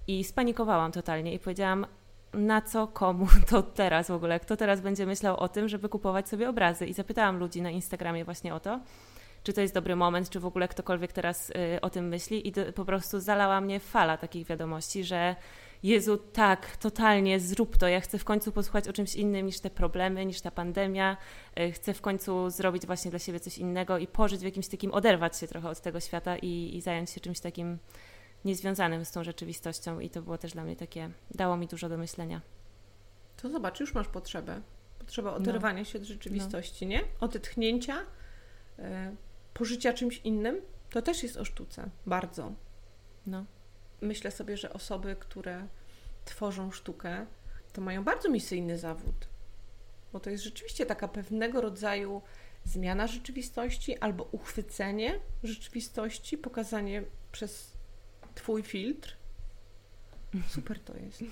[0.07, 1.85] i spanikowałam totalnie i powiedziałam,
[2.33, 6.29] na co komu to teraz w ogóle, kto teraz będzie myślał o tym, żeby kupować
[6.29, 6.85] sobie obrazy?
[6.85, 8.79] I zapytałam ludzi na Instagramie właśnie o to,
[9.43, 12.85] czy to jest dobry moment, czy w ogóle ktokolwiek teraz o tym myśli i po
[12.85, 15.35] prostu zalała mnie fala takich wiadomości, że
[15.85, 17.87] Jezu, tak, totalnie, zrób to.
[17.87, 21.17] Ja chcę w końcu posłuchać o czymś innym niż te problemy, niż ta pandemia.
[21.55, 24.93] E, chcę w końcu zrobić właśnie dla siebie coś innego i pożyć w jakimś takim,
[24.93, 27.77] oderwać się trochę od tego świata i, i zająć się czymś takim
[28.45, 29.99] niezwiązanym z tą rzeczywistością.
[29.99, 32.41] I to było też dla mnie takie, dało mi dużo do myślenia.
[33.37, 34.61] To zobacz, już masz potrzebę.
[34.99, 35.37] Potrzeba no.
[35.37, 35.85] oderwania no.
[35.85, 36.91] się od rzeczywistości, no.
[36.91, 37.01] nie?
[37.19, 37.95] Odetchnięcia,
[38.77, 38.85] yy,
[39.53, 40.61] pożycia czymś innym.
[40.89, 41.89] To też jest o sztuce.
[42.05, 42.51] Bardzo.
[43.27, 43.45] No
[44.05, 45.67] myślę sobie, że osoby, które
[46.25, 47.25] tworzą sztukę,
[47.73, 49.27] to mają bardzo misyjny zawód,
[50.13, 52.21] bo to jest rzeczywiście taka pewnego rodzaju
[52.63, 57.75] zmiana rzeczywistości albo uchwycenie rzeczywistości, pokazanie przez
[58.35, 59.17] Twój filtr.
[60.47, 61.23] Super to jest.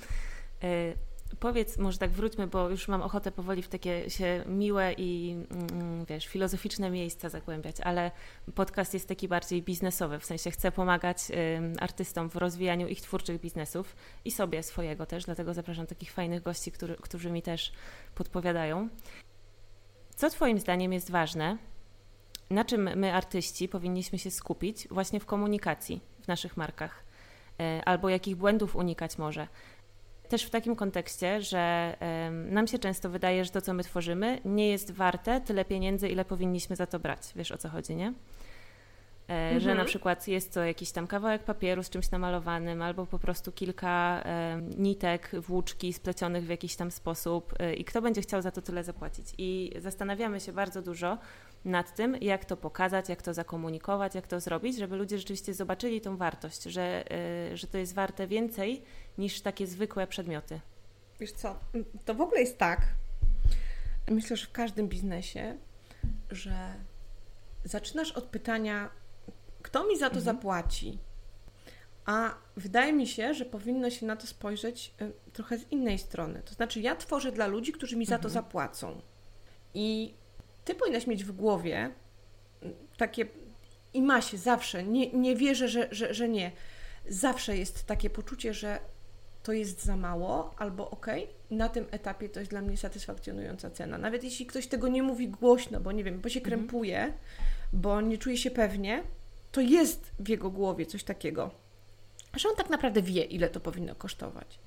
[1.40, 6.06] Powiedz, może tak wróćmy, bo już mam ochotę powoli w takie się miłe i mm,
[6.06, 8.12] wiesz, filozoficzne miejsca zagłębiać, ale
[8.56, 11.18] podcast jest taki bardziej biznesowy, w sensie chcę pomagać
[11.80, 16.72] artystom w rozwijaniu ich twórczych biznesów i sobie swojego też, dlatego zapraszam takich fajnych gości,
[16.72, 17.74] który, którzy mi też
[18.16, 18.90] podpowiadają.
[20.16, 21.58] Co Twoim zdaniem jest ważne?
[22.50, 27.04] Na czym my, artyści, powinniśmy się skupić właśnie w komunikacji w naszych markach?
[27.60, 29.48] E, albo jakich błędów unikać może?
[30.30, 31.96] Też w takim kontekście, że
[32.32, 36.26] nam się często wydaje, że to, co my tworzymy, nie jest warte tyle pieniędzy, ile
[36.26, 37.20] powinniśmy za to brać.
[37.36, 38.14] Wiesz o co chodzi, nie?
[39.28, 39.60] Mhm.
[39.60, 43.52] Że na przykład jest to jakiś tam kawałek papieru z czymś namalowanym, albo po prostu
[43.52, 48.52] kilka e, nitek, włóczki splecionych w jakiś tam sposób, e, i kto będzie chciał za
[48.52, 49.26] to tyle zapłacić.
[49.38, 51.18] I zastanawiamy się bardzo dużo
[51.66, 56.02] nad tym, jak to pokazać, jak to zakomunikować, jak to zrobić, żeby ludzie rzeczywiście zobaczyli
[56.02, 58.84] tą wartość, że, e, że to jest warte więcej
[59.18, 60.60] niż takie zwykłe przedmioty.
[61.20, 61.60] Wiesz co,
[62.06, 62.88] to w ogóle jest tak,
[64.10, 65.58] myślę, że w każdym biznesie,
[66.32, 66.74] że
[67.64, 68.90] zaczynasz od pytania,
[69.62, 70.24] kto mi za to mhm.
[70.26, 71.00] zapłaci?
[72.06, 76.42] A wydaje mi się, że powinno się na to spojrzeć y, trochę z innej strony.
[76.46, 78.34] To znaczy, ja tworzę dla ludzi, którzy mi za to mhm.
[78.34, 79.02] zapłacą.
[79.74, 80.14] I
[80.66, 81.92] ty powinnaś mieć w głowie
[82.98, 83.26] takie,
[83.94, 86.52] i ma się zawsze, nie, nie wierzę, że, że, że nie.
[87.10, 88.80] Zawsze jest takie poczucie, że
[89.44, 91.08] to jest za mało, albo ok,
[91.52, 93.98] na tym etapie to jest dla mnie satysfakcjonująca cena.
[93.98, 96.58] Nawet jeśli ktoś tego nie mówi głośno, bo nie wiem, bo się mhm.
[96.58, 97.14] krępuje,
[97.74, 99.04] bo nie czuje się pewnie,
[99.52, 101.52] to jest w jego głowie coś takiego,
[102.36, 104.60] że on tak naprawdę wie, ile to powinno kosztować.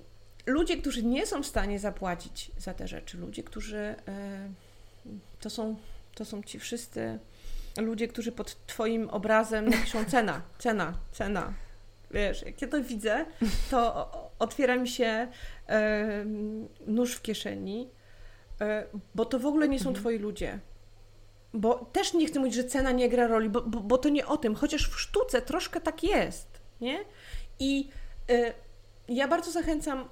[0.47, 4.15] Ludzie, którzy nie są w stanie zapłacić za te rzeczy, ludzie, którzy yy,
[5.40, 5.77] to, są,
[6.14, 7.19] to są ci wszyscy
[7.77, 11.53] ludzie, którzy pod Twoim obrazem napiszą cena, cena, cena.
[12.11, 13.27] Wiesz, jak ja to widzę,
[13.71, 15.29] to otwiera mi się
[16.87, 17.90] nóż w kieszeni,
[18.61, 20.03] e, bo to w ogóle nie są mhm.
[20.03, 20.61] Twoi ludzie
[21.57, 24.27] bo też nie chcę mówić, że cena nie gra roli, bo, bo, bo to nie
[24.27, 27.05] o tym, chociaż w sztuce troszkę tak jest, nie?
[27.59, 27.88] I
[28.31, 28.53] y,
[29.09, 30.09] ja bardzo zachęcam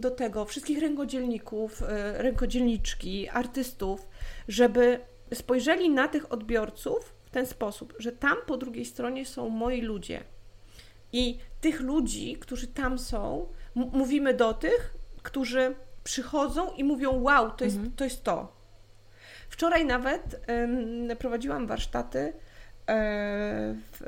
[0.00, 1.86] do tego wszystkich rękodzielników, y,
[2.22, 4.08] rękodzielniczki, artystów,
[4.48, 5.00] żeby
[5.34, 10.20] spojrzeli na tych odbiorców w ten sposób, że tam po drugiej stronie są moi ludzie.
[11.12, 15.74] I tych ludzi, którzy tam są, mówimy do tych, którzy
[16.04, 17.96] przychodzą i mówią: Wow, to jest, mhm.
[17.96, 18.62] to jest to
[19.48, 20.46] Wczoraj nawet
[21.18, 22.32] prowadziłam warsztaty
[22.86, 24.02] w,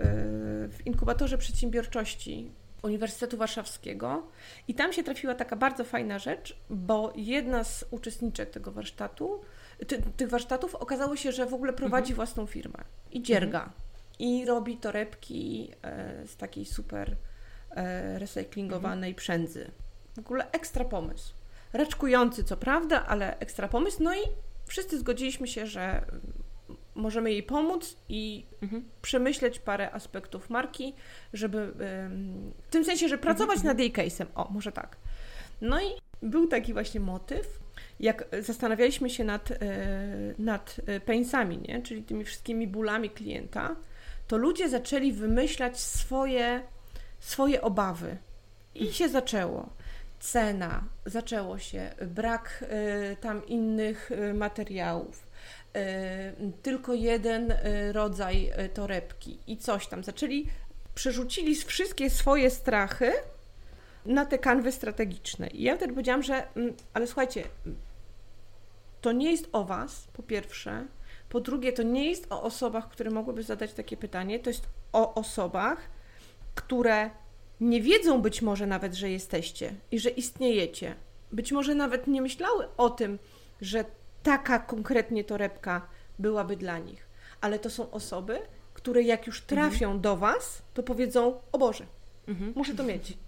[0.70, 2.50] w inkubatorze przedsiębiorczości
[2.84, 4.26] Uniwersytetu Warszawskiego
[4.68, 9.40] i tam się trafiła taka bardzo fajna rzecz, bo jedna z uczestniczek tego warsztatu,
[9.86, 12.16] ty, tych warsztatów okazało się, że w ogóle prowadzi mhm.
[12.16, 12.78] własną firmę
[13.12, 13.58] i dzierga.
[13.58, 13.80] Mhm.
[14.18, 17.16] I robi torebki e, z takiej super
[17.70, 19.14] e, recyklingowanej mhm.
[19.14, 19.70] przędzy.
[20.14, 21.34] W ogóle ekstra pomysł.
[21.72, 24.02] Raczkujący, co prawda, ale ekstra pomysł.
[24.02, 24.20] No i
[24.66, 26.06] wszyscy zgodziliśmy się, że
[26.94, 28.84] możemy jej pomóc i mhm.
[29.02, 30.94] przemyśleć parę aspektów marki,
[31.32, 31.72] żeby
[32.62, 33.66] w tym sensie, że pracować mhm.
[33.66, 34.26] nad jej case'em.
[34.34, 34.96] O, może tak.
[35.60, 35.86] No i
[36.22, 37.60] był taki właśnie motyw,
[38.00, 39.56] jak zastanawialiśmy się nad, e,
[40.38, 41.82] nad e, painsami, nie?
[41.82, 43.76] czyli tymi wszystkimi bólami klienta,
[44.28, 46.62] to ludzie zaczęli wymyślać swoje,
[47.20, 48.16] swoje obawy.
[48.74, 49.68] I się zaczęło.
[50.20, 52.64] Cena, zaczęło się, brak
[53.12, 55.26] y, tam innych materiałów,
[56.62, 60.04] tylko jeden y, rodzaj y, torebki i coś tam.
[60.04, 60.46] Zaczęli,
[60.94, 63.12] przerzucili wszystkie swoje strachy
[64.06, 65.48] na te kanwy strategiczne.
[65.48, 67.44] I ja wtedy powiedziałam, że mm, ale słuchajcie,
[69.00, 70.86] to nie jest o Was, po pierwsze.
[71.28, 75.14] Po drugie, to nie jest o osobach, które mogłyby zadać takie pytanie, to jest o
[75.14, 75.78] osobach,
[76.54, 77.10] które
[77.60, 80.94] nie wiedzą być może nawet, że jesteście i że istniejecie.
[81.32, 83.18] Być może nawet nie myślały o tym,
[83.60, 83.84] że
[84.24, 87.06] taka konkretnie torebka byłaby dla nich.
[87.40, 88.38] Ale to są osoby,
[88.74, 90.00] które jak już trafią mhm.
[90.00, 91.86] do Was, to powiedzą, o Boże,
[92.28, 92.52] mhm.
[92.56, 93.18] muszę to mieć.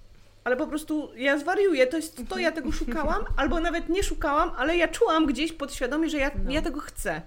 [0.45, 4.51] Ale po prostu ja zwariuję, to jest to, ja tego szukałam, albo nawet nie szukałam,
[4.57, 6.51] ale ja czułam gdzieś podświadomie, że ja, no.
[6.51, 7.23] ja tego chcę.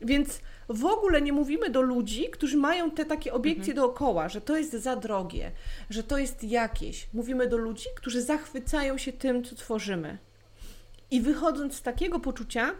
[0.00, 3.76] Więc w ogóle nie mówimy do ludzi, którzy mają te takie obiekcje mhm.
[3.76, 5.52] dookoła, że to jest za drogie,
[5.90, 7.08] że to jest jakieś.
[7.12, 10.18] Mówimy do ludzi, którzy zachwycają się tym, co tworzymy.
[11.10, 12.74] I wychodząc z takiego poczucia,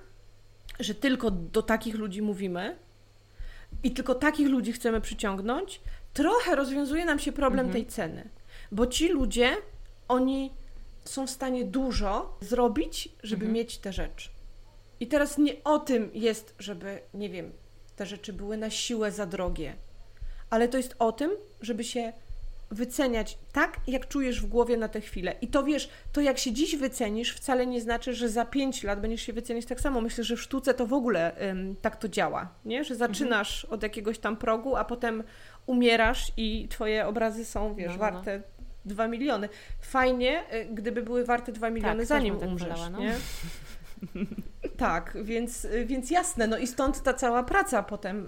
[0.80, 2.76] że tylko do takich ludzi mówimy
[3.82, 5.80] i tylko takich ludzi chcemy przyciągnąć,
[6.12, 7.72] trochę rozwiązuje nam się problem mhm.
[7.72, 8.28] tej ceny.
[8.72, 9.56] Bo ci ludzie,
[10.08, 10.50] oni
[11.04, 13.52] są w stanie dużo zrobić, żeby mhm.
[13.52, 14.28] mieć te rzeczy.
[15.00, 17.52] I teraz nie o tym jest, żeby, nie wiem,
[17.96, 19.76] te rzeczy były na siłę za drogie,
[20.50, 22.12] ale to jest o tym, żeby się
[22.70, 25.34] wyceniać tak, jak czujesz w głowie na tę chwilę.
[25.40, 29.00] I to wiesz, to jak się dziś wycenisz, wcale nie znaczy, że za pięć lat
[29.00, 30.00] będziesz się wycenić tak samo.
[30.00, 32.84] Myślę, że w sztuce to w ogóle ym, tak to działa, nie?
[32.84, 33.74] Że zaczynasz mhm.
[33.74, 35.22] od jakiegoś tam progu, a potem
[35.66, 37.98] umierasz i twoje obrazy są, wiesz, no, no.
[37.98, 38.42] warte
[38.84, 39.48] dwa miliony.
[39.80, 42.98] Fajnie, y, gdyby były warte dwa miliony tak, zanim tak umrzesz, no.
[42.98, 43.14] nie?
[44.76, 48.26] Tak, więc, więc jasne, no i stąd ta cała praca potem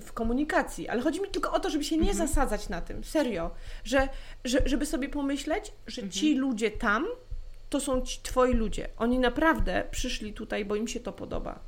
[0.00, 0.88] w komunikacji.
[0.88, 2.28] Ale chodzi mi tylko o to, żeby się nie mhm.
[2.28, 3.50] zasadzać na tym, serio,
[3.84, 4.08] że,
[4.44, 6.12] że, żeby sobie pomyśleć, że mhm.
[6.12, 7.06] ci ludzie tam
[7.70, 8.88] to są ci twoi ludzie.
[8.96, 11.60] Oni naprawdę przyszli tutaj, bo im się to podoba.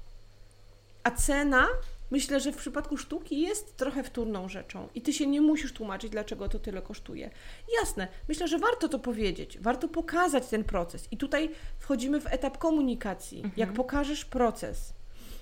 [1.03, 1.67] A cena
[2.11, 6.11] myślę, że w przypadku sztuki jest trochę wtórną rzeczą i ty się nie musisz tłumaczyć,
[6.11, 7.31] dlaczego to tyle kosztuje.
[7.81, 11.09] Jasne, myślę, że warto to powiedzieć, warto pokazać ten proces.
[11.11, 13.39] I tutaj wchodzimy w etap komunikacji.
[13.39, 13.55] Mhm.
[13.57, 14.93] Jak pokażesz proces,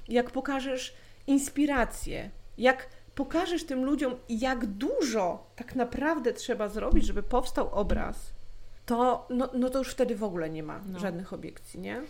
[0.09, 0.95] jak pokażesz
[1.27, 8.33] inspirację, jak pokażesz tym ludziom, jak dużo tak naprawdę trzeba zrobić, żeby powstał obraz,
[8.87, 10.99] to, no, no to już wtedy w ogóle nie ma no.
[10.99, 12.03] żadnych obiekcji, nie?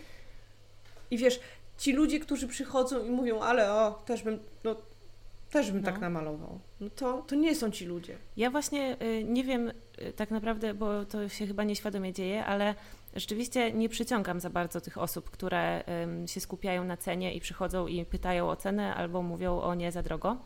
[1.11, 1.39] I wiesz,
[1.77, 4.75] ci ludzie, którzy przychodzą i mówią, ale o, też bym, no,
[5.49, 5.91] też bym tak no.
[5.91, 6.59] tak namalował.
[6.79, 8.17] No to, to nie są ci ludzie.
[8.37, 12.75] Ja właśnie y, nie wiem y, tak naprawdę, bo to się chyba nieświadomie dzieje, ale
[13.15, 15.83] rzeczywiście nie przyciągam za bardzo tych osób, które
[16.25, 20.03] się skupiają na cenie i przychodzą i pytają o cenę albo mówią o nie za
[20.03, 20.37] drogo.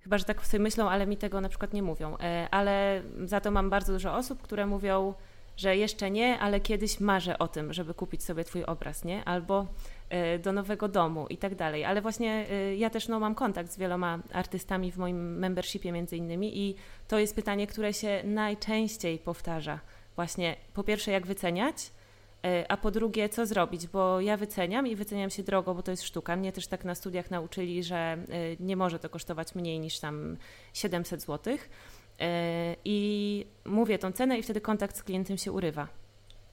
[0.00, 2.16] Chyba, że tak sobie myślą, ale mi tego na przykład nie mówią.
[2.20, 5.14] E, ale za to mam bardzo dużo osób, które mówią,
[5.56, 9.24] że jeszcze nie, ale kiedyś marzę o tym, żeby kupić sobie Twój obraz, nie?
[9.24, 9.66] Albo
[10.42, 11.84] do nowego domu i tak dalej.
[11.84, 16.16] Ale właśnie e, ja też no, mam kontakt z wieloma artystami w moim membershipie między
[16.16, 16.74] innymi i
[17.08, 19.80] to jest pytanie, które się najczęściej powtarza.
[20.16, 21.90] Właśnie po pierwsze jak wyceniać,
[22.44, 25.90] e, a po drugie co zrobić, bo ja wyceniam i wyceniam się drogo, bo to
[25.90, 26.36] jest sztuka.
[26.36, 28.18] Mnie też tak na studiach nauczyli, że
[28.60, 30.36] nie może to kosztować mniej niż tam
[30.74, 31.56] 700 zł.
[32.84, 36.00] I mówię tą cenę i wtedy kontakt z klientem się urywa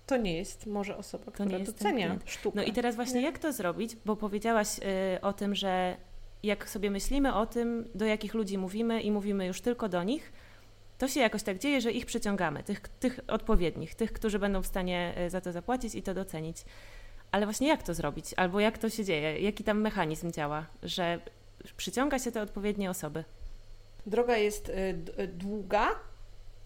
[0.07, 2.55] to nie jest może osoba, to która docenia sztukę.
[2.55, 3.25] No i teraz właśnie nie?
[3.25, 4.79] jak to zrobić, bo powiedziałaś
[5.15, 5.97] y, o tym, że
[6.43, 10.33] jak sobie myślimy o tym, do jakich ludzi mówimy i mówimy już tylko do nich,
[10.97, 14.67] to się jakoś tak dzieje, że ich przyciągamy, tych, tych odpowiednich, tych, którzy będą w
[14.67, 16.57] stanie y, za to zapłacić i to docenić.
[17.31, 18.33] Ale właśnie jak to zrobić?
[18.37, 19.39] Albo jak to się dzieje?
[19.39, 21.19] Jaki tam mechanizm działa, że
[21.77, 23.23] przyciąga się te odpowiednie osoby?
[24.05, 25.87] Droga jest y, długa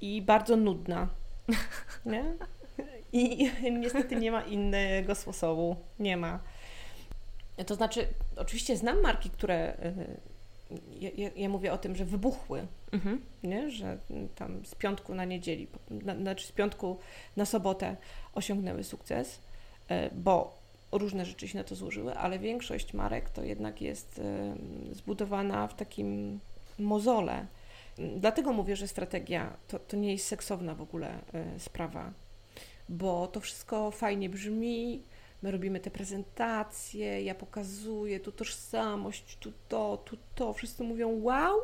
[0.01, 1.07] i bardzo nudna.
[2.05, 2.35] Nie?
[3.13, 5.75] I niestety nie ma innego sposobu.
[5.99, 6.39] Nie ma.
[7.65, 10.31] To znaczy, oczywiście znam marki, które y,
[10.99, 13.21] ja, ja, mówię o tym, że wybuchły, mhm.
[13.43, 13.71] nie?
[13.71, 13.97] że
[14.35, 16.97] tam z piątku na niedzieli, na, znaczy z piątku
[17.35, 17.97] na sobotę
[18.33, 19.41] osiągnęły sukces,
[19.87, 24.21] e, bo różne rzeczy się na to złożyły, ale większość marek to jednak jest
[24.91, 26.39] zbudowana w takim
[26.79, 27.45] mozole.
[28.17, 31.19] Dlatego mówię, że strategia to, to nie jest seksowna w ogóle
[31.57, 32.13] sprawa,
[32.91, 35.03] bo to wszystko fajnie brzmi,
[35.41, 41.59] my robimy te prezentacje, ja pokazuję tu tożsamość, tu to, tu to, wszyscy mówią wow,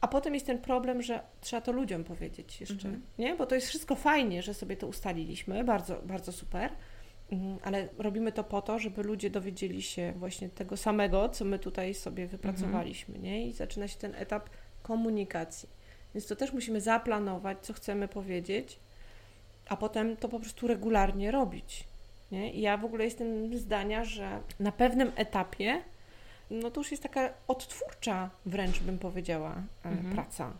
[0.00, 3.02] a potem jest ten problem, że trzeba to ludziom powiedzieć jeszcze, mhm.
[3.18, 3.34] nie?
[3.36, 6.70] Bo to jest wszystko fajnie, że sobie to ustaliliśmy, bardzo, bardzo super,
[7.32, 11.58] mhm, ale robimy to po to, żeby ludzie dowiedzieli się właśnie tego samego, co my
[11.58, 13.24] tutaj sobie wypracowaliśmy, mhm.
[13.24, 13.46] nie?
[13.46, 14.50] I zaczyna się ten etap
[14.82, 15.68] komunikacji.
[16.14, 18.80] Więc to też musimy zaplanować, co chcemy powiedzieć,
[19.70, 21.84] a potem to po prostu regularnie robić.
[22.32, 22.52] Nie?
[22.52, 25.82] I ja w ogóle jestem zdania, że na pewnym etapie
[26.50, 30.14] no to już jest taka odtwórcza wręcz bym powiedziała e, mhm.
[30.14, 30.52] praca.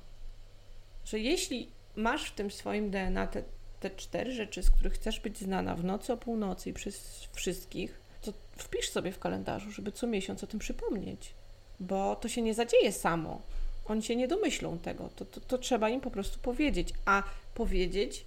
[1.05, 3.43] Że jeśli masz w tym swoim DNA te,
[3.81, 8.01] te cztery rzeczy, z których chcesz być znana w nocy o północy i przez wszystkich,
[8.23, 11.35] to wpisz sobie w kalendarzu, żeby co miesiąc o tym przypomnieć.
[11.81, 13.43] Bo to się nie zadzieje samo.
[13.85, 15.09] Oni się nie domyślą tego.
[15.17, 16.95] To, to, to trzeba im po prostu powiedzieć.
[17.05, 17.23] A
[17.55, 18.27] powiedzieć,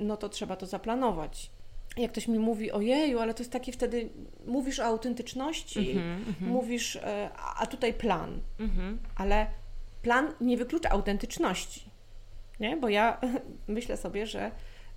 [0.00, 1.50] no to trzeba to zaplanować
[1.96, 4.08] jak ktoś mi mówi, ojeju, ale to jest takie wtedy,
[4.46, 8.96] mówisz o autentyczności, mm -hmm, mówisz, e, a tutaj plan, mm -hmm.
[9.16, 9.46] ale
[10.02, 11.90] plan nie wyklucza autentyczności,
[12.60, 12.76] nie?
[12.76, 13.20] Bo ja
[13.68, 14.50] myślę sobie, że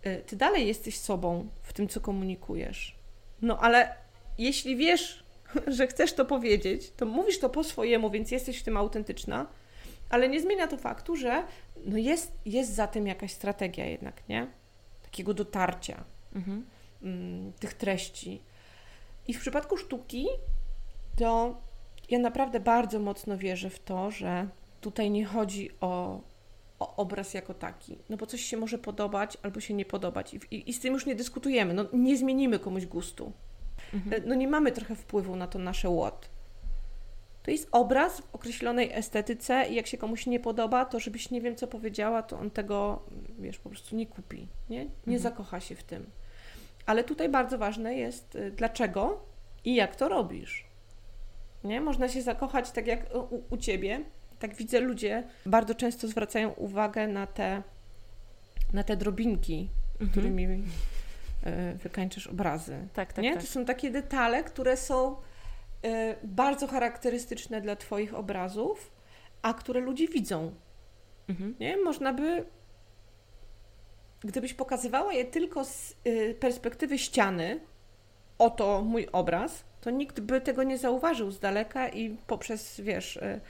[0.03, 2.95] e, ty dalej jesteś sobą w tym, co komunikujesz.
[3.41, 3.95] No ale
[4.37, 5.23] jeśli wiesz,
[5.77, 9.47] że chcesz to powiedzieć, to mówisz to po swojemu, więc jesteś w tym autentyczna,
[10.11, 11.43] ale nie zmienia to faktu, że
[11.85, 14.47] no jest, jest za tym jakaś strategia jednak, nie?
[15.03, 16.03] Takiego dotarcia.
[16.35, 16.65] Mhm.
[17.01, 18.41] Mm, tych treści.
[19.27, 20.27] I w przypadku sztuki
[21.17, 21.61] to
[22.09, 24.47] ja naprawdę bardzo mocno wierzę w to, że
[24.81, 26.21] tutaj nie chodzi o,
[26.79, 27.97] o obraz jako taki.
[28.09, 30.33] No bo coś się może podobać albo się nie podobać.
[30.33, 31.73] I, i, i z tym już nie dyskutujemy.
[31.73, 33.31] No, nie zmienimy komuś gustu.
[33.93, 34.23] Mhm.
[34.25, 36.29] No nie mamy trochę wpływu na to nasze łot.
[37.43, 41.41] To jest obraz w określonej estetyce i jak się komuś nie podoba, to żebyś nie
[41.41, 43.05] wiem co powiedziała, to on tego,
[43.39, 44.77] wiesz, po prostu nie kupi, nie?
[44.85, 45.19] Nie mhm.
[45.19, 46.09] zakocha się w tym.
[46.85, 49.25] Ale tutaj bardzo ważne jest, y, dlaczego
[49.65, 50.65] i jak to robisz.
[51.63, 51.81] Nie?
[51.81, 54.01] Można się zakochać tak jak u, u ciebie.
[54.39, 57.61] Tak widzę, ludzie bardzo często zwracają uwagę na te,
[58.73, 60.11] na te drobinki, mhm.
[60.11, 60.61] którymi y,
[61.77, 62.87] wykańczysz obrazy.
[62.93, 63.33] Tak, tak, nie?
[63.33, 63.41] Tak.
[63.41, 65.15] To są takie detale, które są
[66.23, 68.91] bardzo charakterystyczne dla Twoich obrazów,
[69.41, 70.51] a które ludzie widzą.
[71.29, 71.55] Mhm.
[71.59, 71.77] Nie?
[71.77, 72.45] Można by
[74.23, 77.59] gdybyś pokazywała je tylko z y, perspektywy ściany,
[78.37, 83.41] oto mój obraz, to nikt by tego nie zauważył z daleka i poprzez, wiesz, y,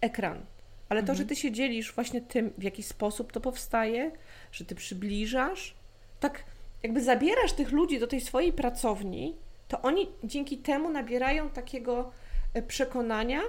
[0.00, 0.40] ekran.
[0.88, 1.18] Ale to, mhm.
[1.18, 4.10] że ty się dzielisz właśnie tym, w jaki sposób to powstaje,
[4.52, 5.74] że ty przybliżasz,
[6.20, 6.44] tak
[6.82, 9.36] jakby zabierasz tych ludzi do tej swojej pracowni,
[9.68, 12.10] to oni dzięki temu nabierają takiego
[12.56, 13.40] y, przekonania,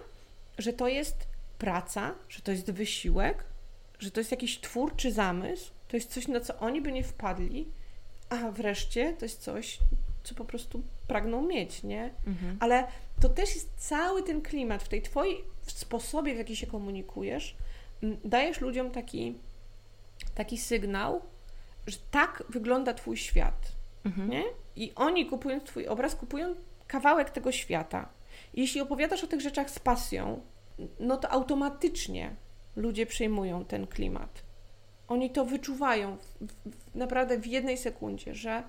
[0.58, 3.44] że to jest praca, że to jest wysiłek,
[4.00, 7.68] że to jest jakiś twórczy zamysł, to jest coś, na co oni by nie wpadli,
[8.30, 9.80] a wreszcie to jest coś,
[10.24, 12.14] co po prostu pragną mieć, nie?
[12.28, 12.58] Mhm.
[12.60, 12.88] Ale
[13.22, 17.56] to też jest cały ten klimat w tej twojej w sposobie, w jaki się komunikujesz,
[18.26, 19.36] dajesz ludziom taki,
[20.36, 21.22] taki sygnał,
[21.88, 23.75] że tak wygląda twój świat,
[24.06, 24.30] mhm.
[24.30, 24.44] nie?
[24.76, 26.56] I oni kupując twój obraz, kupują
[26.88, 28.10] kawałek tego świata.
[28.54, 30.42] I jeśli opowiadasz o tych rzeczach z pasją,
[31.00, 32.36] no to automatycznie
[32.76, 34.44] ludzie przyjmują ten klimat.
[35.08, 38.64] Oni to wyczuwają w, w, naprawdę w jednej sekundzie, że,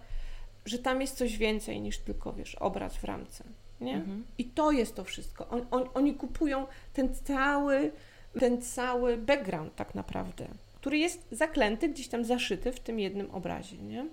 [0.64, 3.44] że tam jest coś więcej niż tylko, wiesz, obraz w ramce.
[3.80, 3.94] Nie?
[3.94, 4.24] Mhm.
[4.38, 5.48] I to jest to wszystko.
[5.48, 7.92] On, on, oni kupują ten cały,
[8.40, 13.78] ten cały background tak naprawdę, który jest zaklęty, gdzieś tam zaszyty w tym jednym obrazie.
[13.78, 14.06] Nie?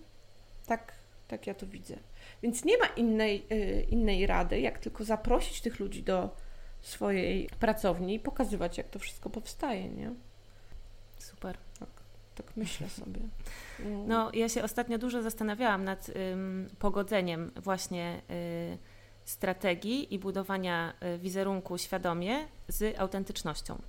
[0.66, 0.94] Tak,
[1.34, 1.96] tak ja to widzę.
[2.44, 6.36] Więc nie ma innej, y, innej rady, jak tylko zaprosić tych ludzi do
[6.82, 9.90] swojej pracowni i pokazywać, jak to wszystko powstaje.
[9.90, 10.12] Nie?
[11.18, 11.58] Super.
[11.80, 11.90] Tak.
[12.36, 13.22] Tak myślę sobie.
[13.80, 14.08] Mm.
[14.08, 18.78] No, ja się ostatnio dużo zastanawiałam nad ym, pogodzeniem właśnie y,
[19.26, 23.82] strategii i budowania y, wizerunku świadomie z autentycznością.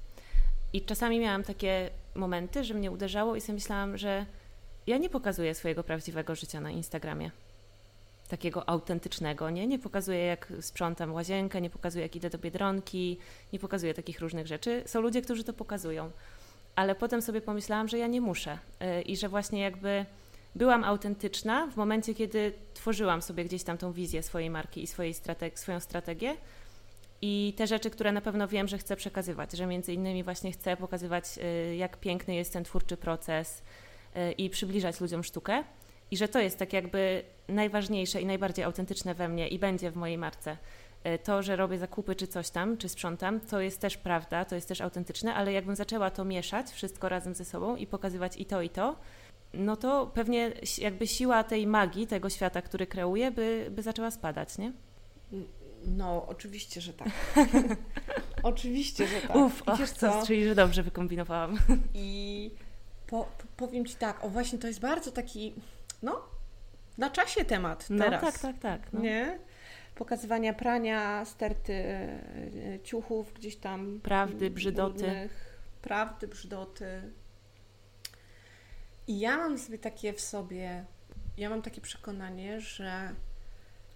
[0.73, 4.27] I czasami miałam takie momenty, że mnie uderzało i sobie myślałam, że
[4.87, 7.31] ja nie pokazuję swojego prawdziwego życia na Instagramie.
[8.29, 9.67] Takiego autentycznego, nie?
[9.67, 13.19] Nie pokazuję, jak sprzątam łazienkę, nie pokazuję, jak idę do biedronki,
[13.53, 14.83] nie pokazuję takich różnych rzeczy.
[14.87, 16.11] Są ludzie, którzy to pokazują
[16.77, 18.59] ale potem sobie pomyślałam, że ja nie muszę
[18.99, 20.07] y, i że właśnie jakby
[20.55, 25.15] byłam autentyczna w momencie, kiedy tworzyłam sobie gdzieś tam tą wizję swojej marki i swojej
[25.15, 26.37] strateg swoją strategię
[27.23, 30.77] i te rzeczy, które na pewno wiem, że chcę przekazywać, że między innymi właśnie chcę
[30.77, 31.25] pokazywać,
[31.71, 33.63] y, jak piękny jest ten twórczy proces
[34.39, 35.65] i przybliżać ludziom sztukę
[36.11, 39.97] i że to jest tak jakby najważniejsze i najbardziej autentyczne we mnie i będzie w
[39.97, 40.57] mojej marce.
[41.07, 44.55] Y, to, że robię zakupy czy coś tam, czy sprzątam, to jest też prawda, to
[44.55, 48.47] jest też autentyczne, ale jakbym zaczęła to mieszać wszystko razem ze sobą i pokazywać i
[48.47, 48.97] to, i to,
[49.55, 54.59] no to pewnie jakby siła tej magii, tego świata, który kreuję, by, by zaczęła spadać,
[54.59, 54.73] nie?
[55.87, 57.09] No, oczywiście, że tak.
[58.43, 59.37] oczywiście, że tak.
[59.37, 60.27] Uf, och, co?
[60.27, 61.59] czyli że dobrze wykombinowałam.
[61.95, 62.51] I
[63.15, 65.55] po, powiem Ci tak, o właśnie to jest bardzo taki,
[66.03, 66.23] no,
[66.99, 68.23] na czasie temat no, teraz.
[68.23, 68.93] tak, tak, tak.
[68.93, 69.01] No.
[69.01, 69.39] Nie?
[69.95, 72.19] Pokazywania prania, sterty e,
[72.83, 74.01] ciuchów gdzieś tam.
[74.03, 74.99] Prawdy, brzydoty.
[74.99, 77.13] Brudnych, prawdy, brzydoty.
[79.07, 80.85] I ja mam sobie takie w sobie,
[81.37, 83.15] ja mam takie przekonanie, że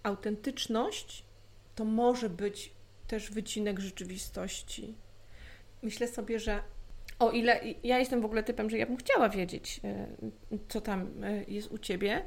[0.03, 1.25] autentyczność
[1.75, 2.73] to może być
[3.07, 4.95] też wycinek rzeczywistości.
[5.81, 6.61] Myślę sobie, że
[7.19, 10.07] o ile ja jestem w ogóle typem, że ja bym chciała wiedzieć, e,
[10.69, 12.21] co tam e, jest u ciebie,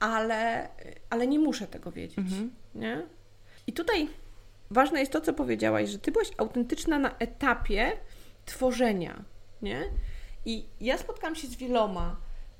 [0.00, 0.68] ale,
[1.10, 2.18] ale nie muszę tego wiedzieć.
[2.18, 2.50] Mhm.
[2.74, 3.06] Nie?
[3.66, 4.08] I tutaj
[4.70, 7.92] ważne jest to, co powiedziałaś, że ty byłaś autentyczna na etapie
[8.44, 9.24] tworzenia.
[9.62, 9.84] Nie?
[10.44, 12.16] I ja spotkałam się z wieloma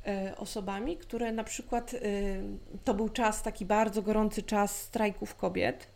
[0.06, 1.94] E, osobami, które na przykład
[2.84, 5.86] to był czas, taki bardzo gorący czas strajków kobiet.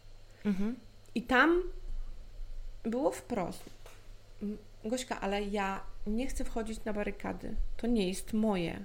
[0.45, 0.76] Mhm.
[1.14, 1.62] I tam
[2.83, 3.70] było wprost.
[4.89, 7.55] Gośka, ale ja nie chcę wchodzić na barykady.
[7.76, 8.84] To nie jest moje.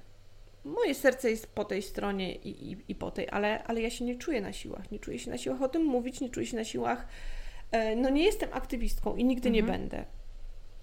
[0.65, 4.05] Moje serce jest po tej stronie i, i, i po tej, ale, ale ja się
[4.05, 4.91] nie czuję na siłach.
[4.91, 7.07] Nie czuję się na siłach o tym mówić, nie czuję się na siłach.
[7.71, 9.65] E, no nie jestem aktywistką i nigdy mhm.
[9.65, 10.05] nie będę.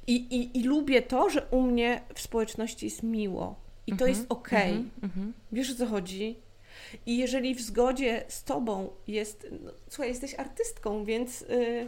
[0.06, 3.56] I, i, I lubię to, że u mnie w społeczności jest miło
[3.86, 4.72] i to jest mhm, okej.
[4.72, 4.90] Okay.
[5.02, 6.36] Mhm, Wiesz o co chodzi?
[7.06, 11.86] I jeżeli w zgodzie z tobą jest, no, słuchaj, jesteś artystką, więc yy,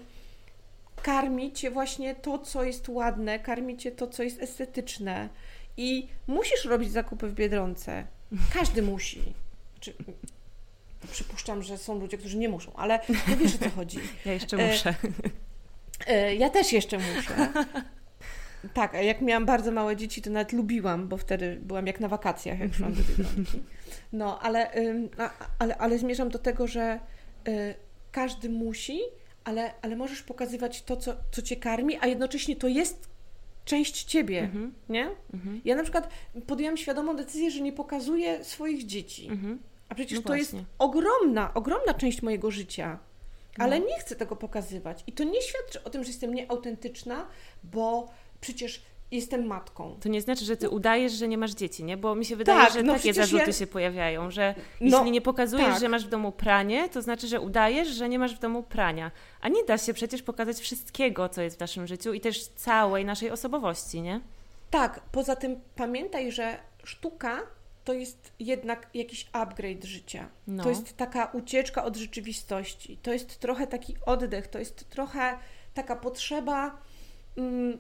[1.03, 5.29] karmi cię właśnie to, co jest ładne, karmi cię to, co jest estetyczne.
[5.77, 8.07] I musisz robić zakupy w biedronce.
[8.55, 9.23] Każdy musi.
[9.73, 9.95] Znaczy,
[11.11, 13.99] przypuszczam, że są ludzie, którzy nie muszą, ale no wiesz o co chodzi.
[14.27, 14.95] Ja jeszcze muszę.
[16.07, 17.49] E, e, ja też jeszcze muszę.
[18.75, 22.59] Tak, jak miałam bardzo małe dzieci, to nawet lubiłam, bo wtedy byłam jak na wakacjach,
[22.61, 23.63] jak szłam do Biedronki.
[24.13, 24.71] No, ale,
[25.59, 27.01] ale, ale zmierzam do tego, że
[27.49, 27.75] y,
[28.13, 29.01] każdy musi,
[29.45, 33.09] ale, ale możesz pokazywać to, co, co cię karmi, a jednocześnie to jest
[33.65, 34.75] część ciebie, mhm.
[34.89, 35.11] nie?
[35.35, 35.61] Mhm.
[35.65, 36.09] Ja na przykład
[36.47, 39.29] podjęłam świadomą decyzję, że nie pokazuję swoich dzieci.
[39.29, 39.59] Mhm.
[39.89, 40.59] A przecież no to właśnie.
[40.59, 42.99] jest ogromna, ogromna część mojego życia.
[43.59, 43.87] Ale no.
[43.87, 45.05] nie chcę tego pokazywać.
[45.07, 47.27] I to nie świadczy o tym, że jestem nieautentyczna,
[47.65, 48.09] bo
[48.41, 48.83] przecież
[49.13, 49.97] jestem matką.
[50.01, 51.97] To nie znaczy, że ty udajesz, że nie masz dzieci, nie?
[51.97, 53.53] Bo mi się wydaje, tak, że no takie zarzuty ja...
[53.53, 55.81] się pojawiają, że no, jeśli nie pokazujesz, tak.
[55.81, 59.11] że masz w domu pranie, to znaczy, że udajesz, że nie masz w domu prania.
[59.41, 63.05] A nie da się przecież pokazać wszystkiego, co jest w naszym życiu i też całej
[63.05, 64.21] naszej osobowości, nie?
[64.71, 67.39] Tak, poza tym pamiętaj, że sztuka
[67.85, 70.29] to jest jednak jakiś upgrade życia.
[70.47, 70.63] No.
[70.63, 72.97] To jest taka ucieczka od rzeczywistości.
[73.03, 75.39] To jest trochę taki oddech, to jest trochę
[75.75, 76.79] taka potrzeba...
[77.37, 77.79] Mm,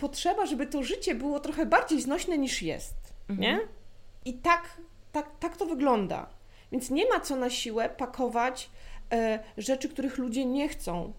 [0.00, 2.94] potrzeba, żeby to życie było trochę bardziej znośne niż jest,
[3.28, 3.40] mhm.
[3.40, 3.60] nie?
[4.24, 4.80] I tak,
[5.12, 6.26] tak, tak to wygląda.
[6.72, 8.70] Więc nie ma co na siłę pakować
[9.12, 11.12] e, rzeczy, których ludzie nie chcą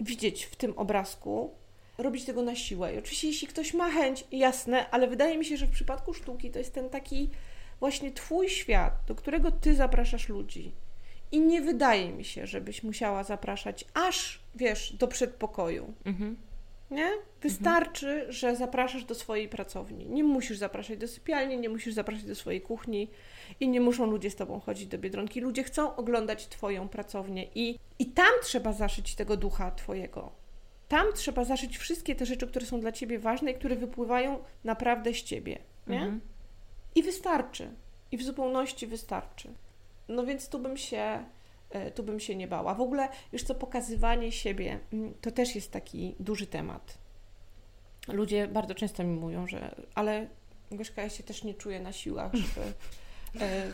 [0.00, 1.54] widzieć w tym obrazku,
[1.98, 2.94] robić tego na siłę.
[2.94, 6.50] I oczywiście, jeśli ktoś ma chęć, jasne, ale wydaje mi się, że w przypadku sztuki
[6.50, 7.30] to jest ten taki
[7.80, 10.72] właśnie Twój świat, do którego Ty zapraszasz ludzi.
[11.32, 15.94] I nie wydaje mi się, żebyś musiała zapraszać aż, wiesz, do przedpokoju.
[16.04, 16.36] Mhm.
[16.90, 17.10] Nie?
[17.42, 18.32] Wystarczy, mhm.
[18.32, 20.06] że zapraszasz do swojej pracowni.
[20.06, 23.10] Nie musisz zapraszać do sypialni, nie musisz zapraszać do swojej kuchni
[23.60, 25.40] i nie muszą ludzie z tobą chodzić do biedronki.
[25.40, 30.32] Ludzie chcą oglądać twoją pracownię i, i tam trzeba zaszyć tego ducha twojego.
[30.88, 35.14] Tam trzeba zaszyć wszystkie te rzeczy, które są dla ciebie ważne i które wypływają naprawdę
[35.14, 35.58] z ciebie.
[35.86, 36.00] Nie?
[36.00, 36.20] Mhm.
[36.94, 37.70] I wystarczy.
[38.12, 39.48] I w zupełności wystarczy.
[40.08, 41.24] No więc tu bym się
[41.94, 42.74] tu bym się nie bała.
[42.74, 46.98] W ogóle, już co, pokazywanie siebie mm, to też jest taki duży temat.
[48.08, 50.26] Ludzie bardzo często mi mówią, że ale
[50.70, 52.72] Gośka, ja się też nie czuję na siłach, żeby,
[53.40, 53.72] e,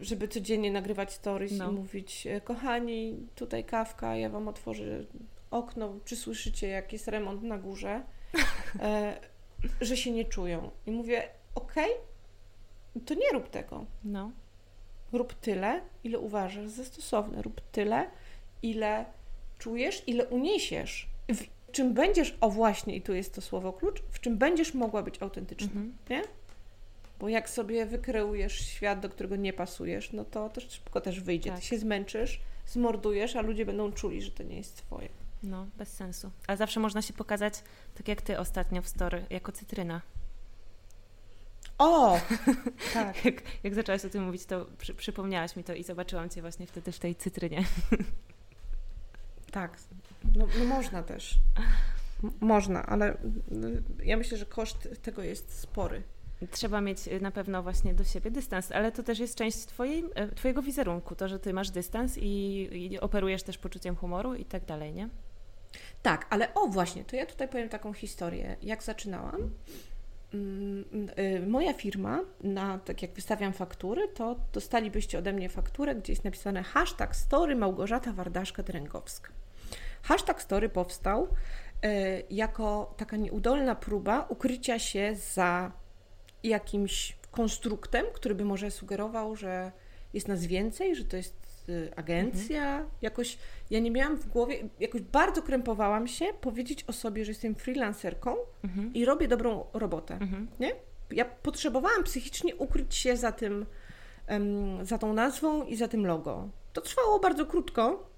[0.00, 1.70] żeby codziennie nagrywać stories no.
[1.70, 5.04] i mówić e, kochani, tutaj kawka, ja Wam otworzę
[5.50, 8.02] okno, czy słyszycie, jak jest remont na górze,
[9.80, 10.70] że się nie czują.
[10.86, 13.86] I mówię, okej, okay, to nie rób tego.
[14.04, 14.30] No.
[15.18, 17.42] Rób tyle, ile uważasz za stosowne.
[17.42, 18.10] Rób tyle,
[18.62, 19.04] ile
[19.58, 21.08] czujesz, ile uniesiesz.
[21.28, 25.02] W czym będziesz, o właśnie, i tu jest to słowo klucz, w czym będziesz mogła
[25.02, 25.96] być autentyczna, mhm.
[26.10, 26.22] nie?
[27.20, 31.50] Bo jak sobie wykreujesz świat, do którego nie pasujesz, no to też szybko też wyjdzie.
[31.50, 31.60] Tak.
[31.60, 35.08] Ty się zmęczysz, zmordujesz, a ludzie będą czuli, że to nie jest twoje.
[35.42, 36.30] No, bez sensu.
[36.46, 37.54] A zawsze można się pokazać,
[37.94, 40.00] tak jak ty ostatnio w story, jako cytryna.
[41.78, 42.20] O!
[42.94, 43.24] tak.
[43.24, 46.66] jak, jak zaczęłaś o tym mówić, to przy, przypomniałaś mi to i zobaczyłam cię właśnie
[46.66, 47.64] wtedy w tej cytrynie.
[49.52, 49.78] tak.
[50.36, 51.38] No, no można też.
[52.24, 53.16] M można, ale
[54.04, 56.02] ja myślę, że koszt tego jest spory.
[56.50, 60.04] Trzeba mieć y, na pewno właśnie do siebie dystans, ale to też jest część twojej,
[60.14, 64.44] e, Twojego wizerunku, to, że Ty masz dystans i, i operujesz też poczuciem humoru i
[64.44, 65.08] tak dalej, nie?
[66.02, 68.56] Tak, ale o właśnie, to ja tutaj powiem taką historię.
[68.62, 69.48] Jak zaczynałam, y,
[71.46, 76.62] moja firma, na, tak jak wystawiam faktury, to dostalibyście ode mnie fakturę, gdzie jest napisane
[76.62, 79.28] hashtag story Małgorzata Wardaszka-Dręgowska.
[80.02, 85.72] Hashtag story powstał y, jako taka nieudolna próba ukrycia się za
[86.42, 89.72] jakimś konstruktem, który by może sugerował, że
[90.14, 91.45] jest nas więcej, że to jest y,
[91.96, 92.62] agencja.
[92.62, 92.90] Mhm.
[93.02, 93.38] Jakoś
[93.70, 98.36] ja nie miałam w głowie, jakoś bardzo krępowałam się powiedzieć o sobie, że jestem freelancerką
[98.64, 98.94] mhm.
[98.94, 100.14] i robię dobrą robotę.
[100.14, 100.48] Mhm.
[100.60, 100.72] Nie?
[101.10, 103.66] Ja potrzebowałam psychicznie ukryć się za tym,
[104.28, 106.48] um, za tą nazwą i za tym logo.
[106.72, 108.10] To trwało bardzo krótko,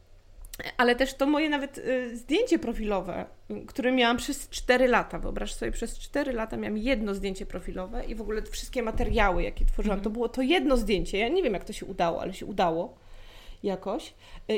[0.76, 3.26] ale też to moje nawet y, zdjęcie profilowe,
[3.66, 5.18] które miałam przez 4 lata.
[5.18, 9.64] Wyobraź sobie, przez 4 lata miałam jedno zdjęcie profilowe i w ogóle wszystkie materiały, jakie
[9.64, 10.12] tworzyłam, to mhm.
[10.12, 11.18] było to jedno zdjęcie.
[11.18, 12.98] Ja nie wiem, jak to się udało, ale się udało
[13.62, 14.14] jakoś.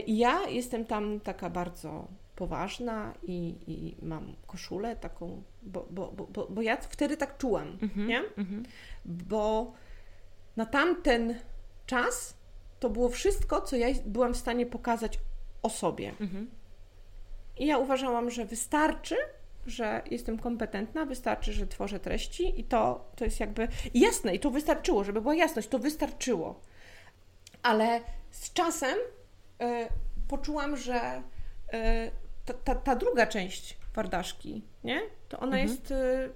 [0.06, 6.46] I ja jestem tam taka bardzo poważna i, i mam koszulę taką, bo, bo, bo,
[6.50, 8.18] bo ja wtedy tak czułam, mhm, nie?
[8.18, 8.62] Mhm.
[9.04, 9.72] Bo
[10.56, 11.34] na tamten
[11.86, 12.34] czas
[12.80, 15.18] to było wszystko, co ja byłam w stanie pokazać
[15.62, 16.08] o sobie.
[16.20, 16.50] Mhm.
[17.58, 19.16] I ja uważałam, że wystarczy,
[19.66, 24.50] że jestem kompetentna, wystarczy, że tworzę treści i to, to jest jakby jasne i to
[24.50, 26.60] wystarczyło, żeby była jasność, to wystarczyło.
[27.62, 28.00] Ale
[28.40, 28.98] z czasem
[29.62, 29.66] y,
[30.28, 31.22] poczułam, że
[31.74, 32.10] y,
[32.44, 35.00] ta, ta, ta, druga część Wardaszki, nie?
[35.28, 35.68] To ona mhm.
[35.68, 36.30] jest y,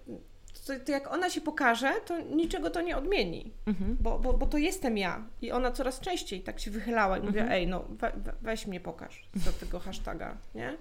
[0.66, 3.96] to, to, jak ona się pokaże, to niczego to nie odmieni, mhm.
[4.00, 5.24] bo, bo, bo to jestem ja.
[5.42, 7.34] I ona coraz częściej tak się wychylała i mhm.
[7.34, 10.76] mówiła, ej, no we, weź mnie pokaż do tego hashtaga, nie?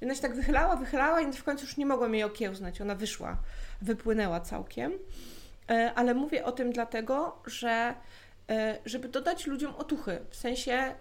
[0.00, 2.80] I ona się tak wychylała, wychylała i w końcu już nie mogłam jej okiełznać.
[2.80, 3.36] Ona wyszła,
[3.82, 4.92] wypłynęła całkiem.
[5.94, 7.94] Ale mówię o tym dlatego, że
[8.84, 10.94] żeby dodać ludziom otuchy, w sensie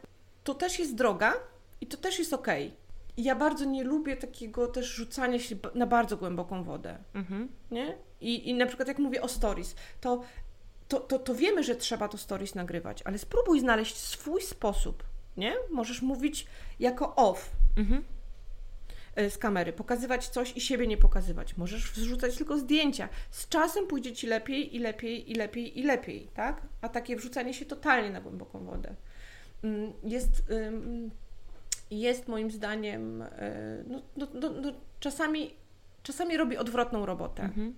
[0.43, 1.33] to też jest droga
[1.81, 2.67] i to też jest okej.
[2.67, 2.87] Okay
[3.17, 6.97] ja bardzo nie lubię takiego też rzucania się na bardzo głęboką wodę.
[7.13, 7.49] Mhm.
[7.71, 7.97] Nie?
[8.21, 10.21] I, I na przykład jak mówię o stories, to,
[10.87, 15.03] to, to, to wiemy, że trzeba to stories nagrywać, ale spróbuj znaleźć swój sposób.
[15.37, 15.53] Nie?
[15.71, 16.47] Możesz mówić
[16.79, 17.51] jako off.
[17.77, 18.16] Mhm e,
[19.29, 21.57] z kamery, pokazywać coś i siebie nie pokazywać.
[21.57, 23.09] Możesz wrzucać tylko zdjęcia.
[23.31, 26.61] Z czasem pójdzie ci lepiej i lepiej i lepiej i lepiej, tak?
[26.81, 28.95] A takie wrzucanie się totalnie na głęboką wodę.
[29.63, 30.43] Mm, jest
[31.91, 35.53] jest moim zdaniem, e, no, no, no, no, czasami,
[36.03, 37.43] czasami robi odwrotną robotę.
[37.43, 37.75] Mhm.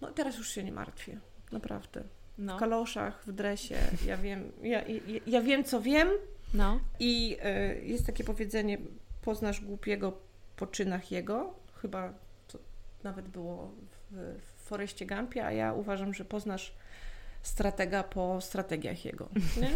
[0.00, 1.20] No teraz już się nie martwię,
[1.52, 2.04] naprawdę.
[2.38, 2.56] No.
[2.56, 3.76] W kaloszach, w dresie,
[4.06, 6.08] ja wiem, ja, ja, ja wiem, co wiem.
[6.54, 6.80] No.
[7.00, 7.36] I
[7.80, 8.78] y, jest takie powiedzenie,
[9.22, 10.18] poznasz głupiego
[10.58, 11.54] po czynach jego.
[11.82, 12.12] Chyba
[12.48, 12.58] to
[13.04, 13.72] nawet było
[14.10, 16.74] w, w Foreście Gampie, a ja uważam, że poznasz
[17.42, 19.28] stratega po strategiach jego.
[19.62, 19.70] Nie?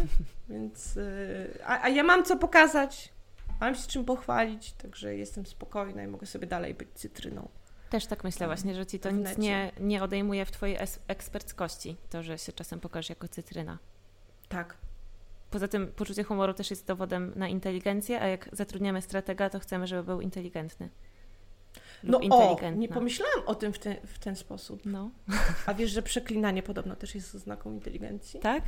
[0.49, 3.13] Więc, y, a, a ja mam co pokazać,
[3.61, 7.49] mam się czym pochwalić, także jestem spokojna i mogę sobie dalej być cytryną.
[7.89, 10.77] Też tak myślę właśnie, że ci to nic nie, nie odejmuje w twojej
[11.07, 13.77] eksperckości, to, że się czasem pokażesz jako cytryna.
[14.49, 14.77] Tak.
[15.53, 19.87] Poza tym poczucie humoru też jest dowodem na inteligencję, a jak zatrudniamy stratega, to chcemy,
[19.87, 20.89] żeby był inteligentny.
[22.03, 24.81] No o, nie pomyślałam o tym w ten, w ten sposób.
[24.85, 25.11] No.
[25.65, 28.39] A wiesz, że przeklinanie podobno też jest znaką inteligencji?
[28.39, 28.63] Tak?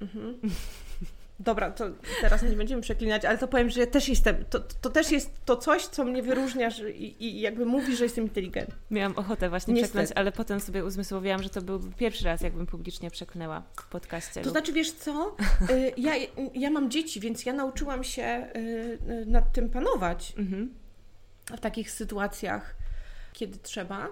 [0.00, 0.40] Mhm.
[1.40, 1.84] Dobra, to
[2.20, 5.44] teraz nie będziemy przeklinać, ale to powiem, że ja też jestem, to, to też jest
[5.44, 8.74] to coś, co mnie wyróżnia że, i, i jakby mówi, że jestem inteligentny.
[8.90, 9.92] Miałam ochotę właśnie Niestety.
[9.92, 14.42] przekląć, ale potem sobie uzmysłowiłam, że to byłby pierwszy raz, jakbym publicznie przeklnęła w podcaście.
[14.42, 15.36] To znaczy, wiesz co,
[15.70, 16.12] y, ja,
[16.54, 18.22] ja mam dzieci, więc ja nauczyłam się
[18.56, 18.58] y,
[19.10, 20.74] y, nad tym panować mhm.
[21.46, 22.76] w takich sytuacjach,
[23.32, 24.08] kiedy trzeba,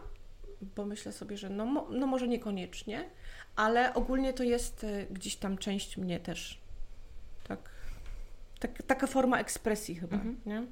[0.77, 3.11] bo myślę sobie, że no, no może niekoniecznie,
[3.57, 6.68] ale ogólnie to jest gdzieś tam część mnie też
[7.49, 7.71] tak,
[8.59, 10.41] tak, taka forma ekspresji chyba, mhm.
[10.47, 10.67] nie?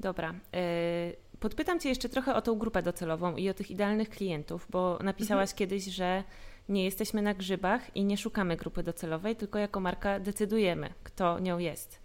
[0.00, 0.34] Dobra.
[0.54, 4.98] Y, podpytam Cię jeszcze trochę o tą grupę docelową i o tych idealnych klientów, bo
[5.02, 5.58] napisałaś mhm.
[5.58, 6.24] kiedyś, że
[6.68, 11.58] nie jesteśmy na grzybach i nie szukamy grupy docelowej, tylko jako marka decydujemy, kto nią
[11.58, 12.00] jest.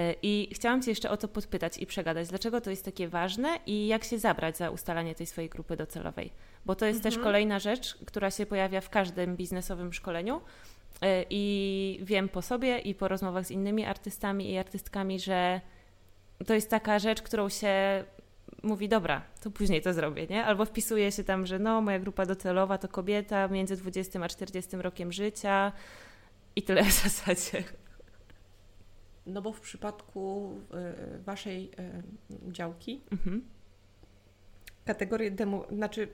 [0.00, 3.58] Y, I chciałam Cię jeszcze o to podpytać i przegadać, dlaczego to jest takie ważne
[3.66, 6.32] i jak się zabrać za ustalanie tej swojej grupy docelowej.
[6.66, 7.14] Bo to jest mhm.
[7.14, 10.40] też kolejna rzecz, która się pojawia w każdym biznesowym szkoleniu,
[11.30, 15.60] I wiem po sobie i po rozmowach z innymi artystami i artystkami, że
[16.46, 18.04] to jest taka rzecz, którą się
[18.62, 20.44] mówi, dobra, to później to zrobię, nie?
[20.44, 24.76] Albo wpisuje się tam, że no, moja grupa docelowa to kobieta między 20 a 40
[24.76, 25.72] rokiem życia
[26.56, 27.64] i tyle w zasadzie.
[29.26, 30.54] No bo w przypadku
[31.16, 33.42] y, waszej y, działki mhm.
[34.84, 36.08] kategorie demo, znaczy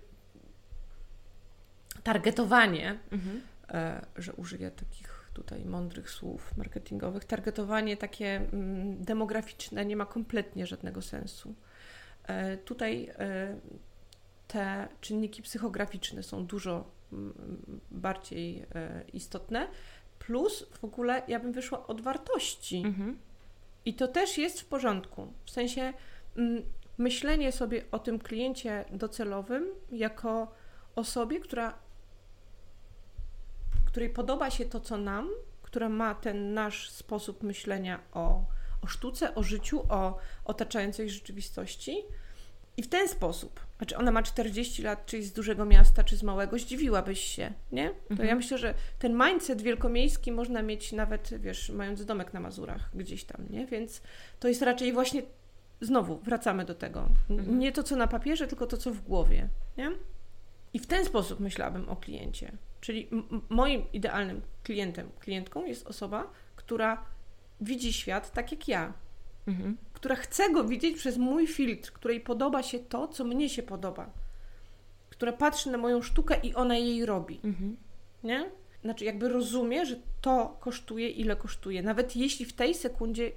[2.03, 3.41] targetowanie, mhm.
[3.69, 10.66] Y, że użyję takich tutaj mądrych słów marketingowych, targetowanie takie mm, demograficzne nie ma kompletnie
[10.66, 11.55] żadnego sensu.
[12.25, 13.61] E, tutaj e,
[14.49, 19.69] te czynniki psychograficzne są dużo mm, bardziej e, istotne,
[20.19, 22.83] plus w ogóle ja bym wyszła od wartości.
[22.87, 23.19] Mhm.
[23.85, 25.33] I to też jest w porządku.
[25.45, 25.93] W sensie
[26.37, 26.62] mm,
[26.99, 30.53] myślenie sobie o tym kliencie docelowym jako
[30.95, 31.79] osobie, która,
[33.89, 35.28] której podoba się to, co nam,
[35.62, 38.45] która ma ten nasz sposób myślenia o
[38.82, 42.03] o sztuce, o życiu, o otaczającej rzeczywistości.
[42.76, 46.22] I w ten sposób, znaczy ona ma 40 lat, czy z dużego miasta, czy z
[46.22, 47.91] małego, zdziwiłabyś się, nie?
[47.91, 48.28] To mhm.
[48.28, 53.24] ja myślę, że ten mindset wielkomiejski można mieć nawet, wiesz, mając domek na Mazurach gdzieś
[53.24, 53.66] tam, nie?
[53.66, 54.03] Więc
[54.41, 55.22] to jest raczej właśnie,
[55.80, 57.59] znowu wracamy do tego, mhm.
[57.59, 59.91] nie to, co na papierze, tylko to, co w głowie, nie?
[60.72, 62.53] I w ten sposób myślałabym o kliencie.
[62.81, 63.09] Czyli
[63.49, 67.05] moim idealnym klientem, klientką jest osoba, która
[67.61, 68.93] widzi świat tak jak ja,
[69.47, 69.76] mhm.
[69.93, 74.11] która chce go widzieć przez mój filtr, której podoba się to, co mnie się podoba,
[75.11, 77.41] która patrzy na moją sztukę i ona jej robi.
[77.45, 77.76] Mhm.
[78.24, 78.51] Nie?
[78.83, 83.33] Znaczy, jakby rozumie, że to kosztuje, ile kosztuje, nawet jeśli w tej sekundzie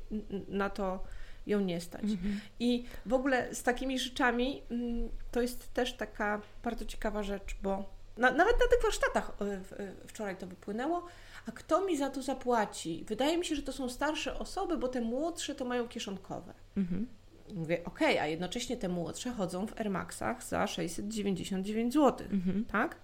[0.47, 1.03] na to
[1.47, 2.03] ją nie stać.
[2.03, 2.39] Mhm.
[2.59, 8.00] I w ogóle z takimi rzeczami mm, to jest też taka bardzo ciekawa rzecz, bo
[8.17, 11.05] na, nawet na tych warsztatach e, wczoraj to wypłynęło,
[11.47, 13.05] a kto mi za to zapłaci?
[13.07, 16.53] Wydaje mi się, że to są starsze osoby, bo te młodsze to mają kieszonkowe.
[16.77, 17.07] Mhm.
[17.53, 22.65] Mówię, okej, okay, a jednocześnie te młodsze chodzą w Air Maxach za 699 zł, mhm.
[22.65, 22.95] tak?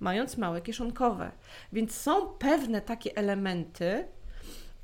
[0.00, 1.32] Mając małe kieszonkowe.
[1.72, 4.04] Więc są pewne takie elementy,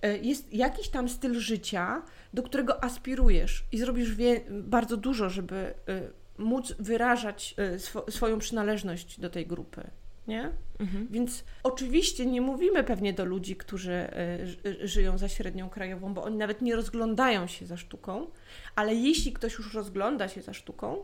[0.03, 2.03] e, jest jakiś tam styl życia,
[2.35, 4.11] do którego aspirujesz i zrobisz
[4.51, 9.91] bardzo dużo, żeby e, móc wyrażać e, sw swoją przynależność do tej grupy
[10.30, 10.51] nie?
[10.80, 11.09] Mhm.
[11.11, 14.09] Więc oczywiście nie mówimy pewnie do ludzi, którzy
[14.66, 18.26] y, żyją za średnią krajową, bo oni nawet nie rozglądają się za sztuką,
[18.76, 20.97] ale jeśli ktoś już rozgląda się za sztuką,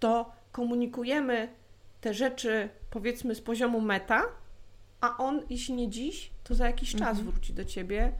[0.00, 1.48] to komunikujemy
[2.00, 4.22] te rzeczy powiedzmy z poziomu meta,
[5.00, 7.30] a on, jeśli nie dziś, to za jakiś czas mhm.
[7.30, 8.12] wróci do ciebie,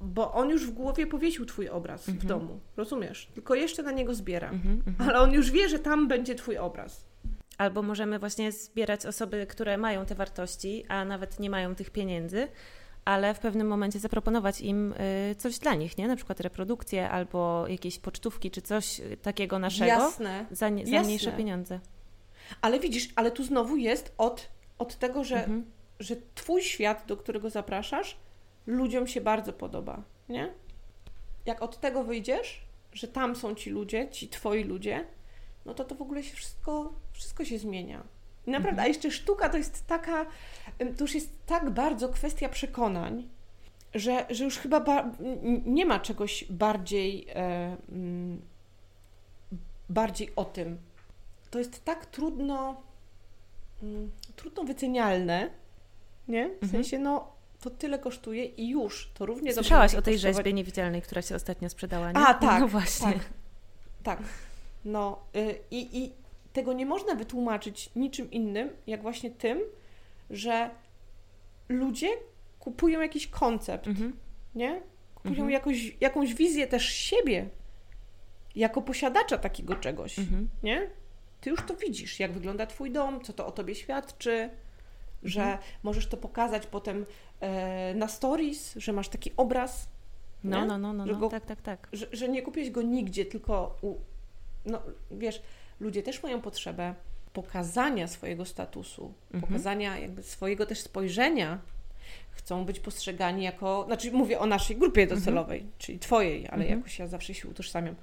[0.00, 2.18] bo on już w głowie powiesił twój obraz mhm.
[2.18, 3.28] w domu, rozumiesz?
[3.34, 5.10] Tylko jeszcze na niego zbiera, mhm, mhm.
[5.10, 7.04] ale on już wie, że tam będzie twój obraz.
[7.58, 12.48] Albo możemy właśnie zbierać osoby, które mają te wartości, a nawet nie mają tych pieniędzy,
[13.04, 16.08] ale w pewnym momencie zaproponować im y, coś dla nich, nie?
[16.08, 20.46] Na przykład reprodukcję albo jakieś pocztówki czy coś takiego naszego Jasne.
[20.50, 21.80] Za, nie, za mniejsze pieniądze.
[22.60, 25.64] Ale widzisz, ale tu znowu jest od, od tego, że, mhm.
[26.00, 28.16] że twój świat, do którego zapraszasz,
[28.66, 30.54] ludziom się bardzo podoba, nie?
[31.46, 35.06] Jak od tego wyjdziesz, że tam są ci ludzie, ci twoi ludzie,
[35.66, 38.02] no to to w ogóle się wszystko, wszystko się zmienia.
[38.46, 38.84] I naprawdę, mhm.
[38.84, 40.26] a jeszcze sztuka to jest taka,
[40.78, 43.28] to już jest tak bardzo kwestia przekonań,
[43.94, 45.10] że, że już chyba
[45.66, 48.42] nie ma czegoś bardziej, e, mm,
[49.88, 50.78] bardziej o tym.
[51.50, 52.82] To jest tak trudno,
[53.82, 55.50] mm, trudno wycenialne,
[56.28, 56.48] nie?
[56.48, 56.72] W mhm.
[56.72, 57.35] sensie, no,
[57.70, 60.36] to tyle kosztuje i już, to równie Słyszałaś o tej kosztować...
[60.36, 62.18] rzeźbie niewidzialnej, która się ostatnio sprzedała, nie?
[62.18, 62.60] A, tak.
[62.60, 63.12] No właśnie.
[63.12, 63.30] Tak,
[64.02, 64.18] tak.
[64.84, 66.12] No y, i, i
[66.52, 69.60] tego nie można wytłumaczyć niczym innym, jak właśnie tym,
[70.30, 70.70] że
[71.68, 72.08] ludzie
[72.60, 74.16] kupują jakiś koncept, mhm.
[74.54, 74.82] nie?
[75.14, 75.50] Kupują mhm.
[75.50, 77.48] jakąś, jakąś wizję też siebie
[78.56, 80.48] jako posiadacza takiego czegoś, mhm.
[80.62, 80.90] nie?
[81.40, 84.50] Ty już to widzisz, jak wygląda twój dom, co to o tobie świadczy,
[85.22, 85.58] że mhm.
[85.82, 87.06] możesz to pokazać potem
[87.40, 89.88] e, na stories, że masz taki obraz.
[90.44, 91.88] No, no, no, no, no, go, tak, tak, tak.
[91.92, 93.94] Że, że nie kupiłeś go nigdzie, tylko u,
[94.66, 95.42] no wiesz,
[95.80, 96.94] ludzie też mają potrzebę
[97.32, 99.40] pokazania swojego statusu, mhm.
[99.40, 101.58] pokazania jakby swojego też spojrzenia.
[102.30, 105.20] Chcą być postrzegani jako, znaczy mówię o naszej grupie mhm.
[105.20, 105.74] docelowej, mhm.
[105.78, 106.78] czyli twojej, ale mhm.
[106.78, 107.94] jakoś ja zawsze się utożsamiam.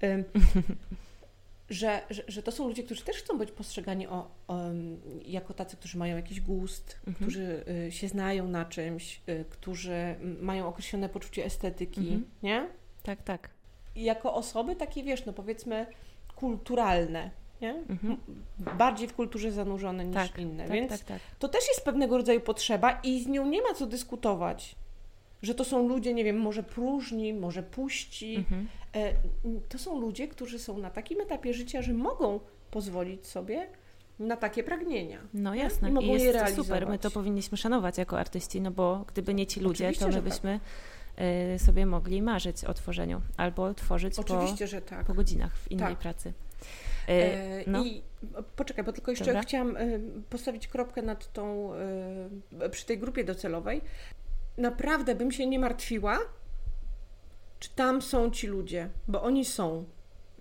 [1.70, 4.58] że, że, że, to są ludzie, którzy też chcą być postrzegani o, o
[5.24, 7.14] jako tacy, którzy mają jakiś gust, mhm.
[7.14, 12.24] którzy y, się znają na czymś, y, którzy mają określone poczucie estetyki, mhm.
[12.42, 12.68] nie?
[13.02, 13.50] Tak, tak.
[13.94, 15.86] I jako osoby takie, wiesz, no powiedzmy,
[16.36, 17.70] kulturalne, nie?
[17.70, 18.16] Mhm.
[18.78, 20.64] Bardziej w kulturze zanurzone niż tak, inne.
[20.64, 21.20] Tak, Więc tak, tak.
[21.38, 24.76] to też jest pewnego rodzaju potrzeba i z nią nie ma co dyskutować.
[25.42, 28.36] Że to są ludzie, nie wiem, może próżni, może puści.
[28.36, 28.68] Mhm.
[28.94, 29.12] E,
[29.68, 33.66] To są ludzie, którzy są na takim etapie życia, że mogą pozwolić sobie
[34.18, 35.18] na takie pragnienia.
[35.34, 35.88] No jasne.
[35.88, 36.88] I mogą I jest je to super.
[36.88, 40.14] My to powinniśmy szanować jako artyści, no bo gdyby nie ci ludzie, Oczywiście, to my
[40.14, 40.24] tak.
[40.24, 40.60] byśmy
[41.54, 45.06] y, sobie mogli marzyć o tworzeniu albo tworzyć po, Oczywiście, że tak.
[45.06, 45.98] po godzinach w innej Tak.
[45.98, 46.32] pracy.
[47.08, 47.84] E, no.
[47.84, 48.02] I
[48.56, 49.42] poczekaj, bo tylko jeszcze Dobra.
[49.42, 49.76] chciałam
[50.30, 51.70] postawić kropkę nad tą,
[52.70, 53.80] przy tej grupie docelowej.
[54.58, 56.18] Naprawdę bym się nie martwiła,
[57.58, 59.84] czy tam są ci ludzie, bo oni są.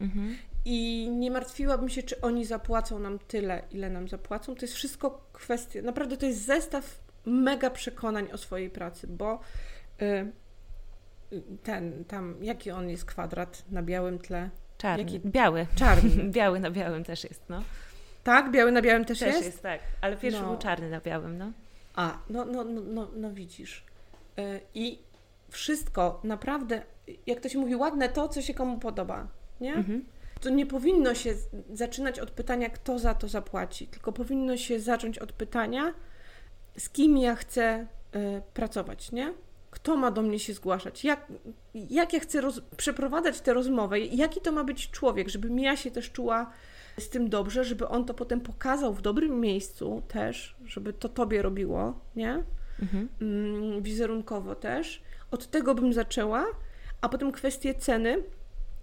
[0.02, 0.36] Mhm.
[0.66, 4.56] I nie martwiłabym się, czy oni zapłacą nam tyle, ile nam zapłacą.
[4.56, 9.40] To jest wszystko kwestia, naprawdę to jest zestaw mega przekonań o swojej pracy, bo
[10.02, 10.32] y,
[11.64, 14.50] ten tam, jaki on jest kwadrat na białym tle?
[14.78, 15.04] Czarny.
[15.04, 15.68] Jaki- Biały.
[15.76, 16.24] Czarny.
[16.38, 17.64] Biały na białym też jest, no.
[18.24, 19.46] tak, biały na białym też, Też jest?
[19.46, 19.80] jest, tak.
[20.02, 20.48] Ale pierwszy No.
[20.50, 21.52] był czarny na białym, no.
[21.96, 23.84] A, no, no, no, no, no widzisz.
[24.74, 25.00] I
[25.50, 26.82] wszystko naprawdę,
[27.28, 29.28] jak to się mówi, ładne to, co się komu podoba,
[29.62, 29.74] nie?
[29.74, 30.06] Mhm.
[30.42, 31.34] To nie powinno się
[31.74, 35.94] zaczynać od pytania, kto za to zapłaci, tylko powinno się zacząć od pytania,
[36.78, 39.34] z kim ja chcę y, pracować, nie?
[39.72, 41.04] Kto ma do mnie się zgłaszać?
[41.04, 41.28] Jak,
[41.74, 44.00] jak ja chcę roz, przeprowadzać tę rozmowę?
[44.00, 46.52] Jaki to ma być człowiek, żebym ja się też czuła
[47.00, 51.42] z tym dobrze, żeby on to potem pokazał w dobrym miejscu też, żeby to tobie
[51.42, 52.44] robiło, nie?
[52.82, 53.10] Mhm.
[53.22, 55.02] mm, wizerunkowo też.
[55.32, 56.46] Od tego bym zaczęła,
[57.02, 58.24] a potem kwestie ceny.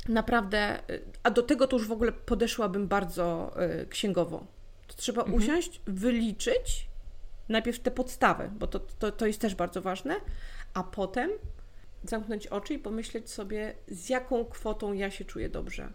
[0.08, 4.46] Naprawdę, y, a do tego to już w ogóle podeszłabym bardzo y, księgowo.
[4.86, 5.38] To trzeba Mhm.
[5.42, 6.88] usiąść, wyliczyć
[7.48, 10.16] najpierw te podstawy, bo to, to, to jest też bardzo ważne,
[10.74, 11.30] a potem
[12.04, 15.92] zamknąć oczy i pomyśleć sobie, z jaką kwotą ja się czuję dobrze.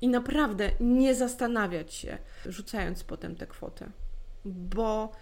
[0.00, 3.90] I naprawdę nie zastanawiać się, rzucając potem tę kwotę,
[4.44, 5.12] bo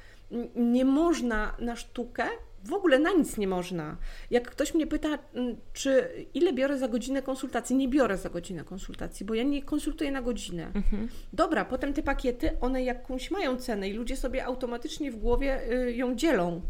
[0.56, 2.24] nie można na sztukę,
[2.64, 3.96] w ogóle na nic nie można.
[4.30, 8.64] Jak ktoś mnie pyta, mm, czy ile biorę za godzinę konsultacji, nie biorę za godzinę
[8.64, 10.70] konsultacji, bo ja nie konsultuję na godzinę.
[10.74, 11.08] Mhm.
[11.32, 15.92] Dobra, potem te pakiety, one jakąś mają cenę i ludzie sobie automatycznie w głowie y,
[15.92, 16.60] ją dzielą.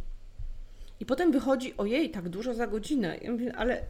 [1.01, 3.19] I potem wychodzi, ojej, tak dużo za godzinę.
[3.23, 3.81] Ja mówię, ale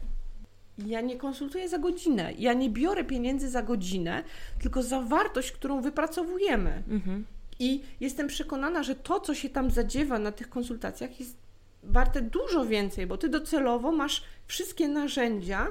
[0.86, 2.32] ja nie konsultuję za godzinę.
[2.38, 4.22] Ja nie biorę pieniędzy za godzinę,
[4.62, 6.82] tylko za wartość, którą wypracowujemy.
[6.88, 7.24] Mhm.
[7.58, 11.36] I jestem przekonana, że to, co się tam zadziewa na tych konsultacjach, jest
[11.82, 15.66] warte dużo więcej, bo ty docelowo masz wszystkie narzędzia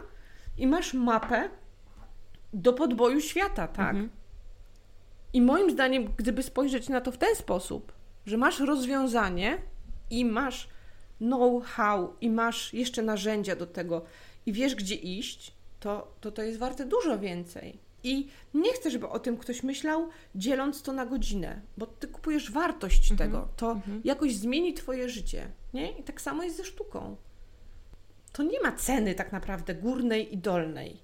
[0.58, 1.50] i masz mapę
[2.54, 3.90] do podboju świata, tak?
[3.90, 4.10] Mhm.
[5.34, 7.94] I moim zdaniem, gdyby spojrzeć na to w ten sposób,
[8.26, 9.58] że masz rozwiązanie
[10.10, 10.70] i masz
[11.18, 14.02] know-how i masz jeszcze narzędzia do tego
[14.46, 17.85] i wiesz, gdzie iść, to to, to jest warte dużo więcej.
[18.06, 22.52] I nie chcę, żeby o tym ktoś myślał, dzieląc to na godzinę, bo ty kupujesz
[22.52, 23.48] wartość Mhm, tego.
[23.58, 24.02] To mhm.
[24.04, 25.48] jakoś zmieni twoje życie.
[25.74, 25.92] Nie?
[25.92, 27.16] I tak samo jest ze sztuką.
[28.32, 30.98] To nie ma ceny tak naprawdę górnej i dolnej.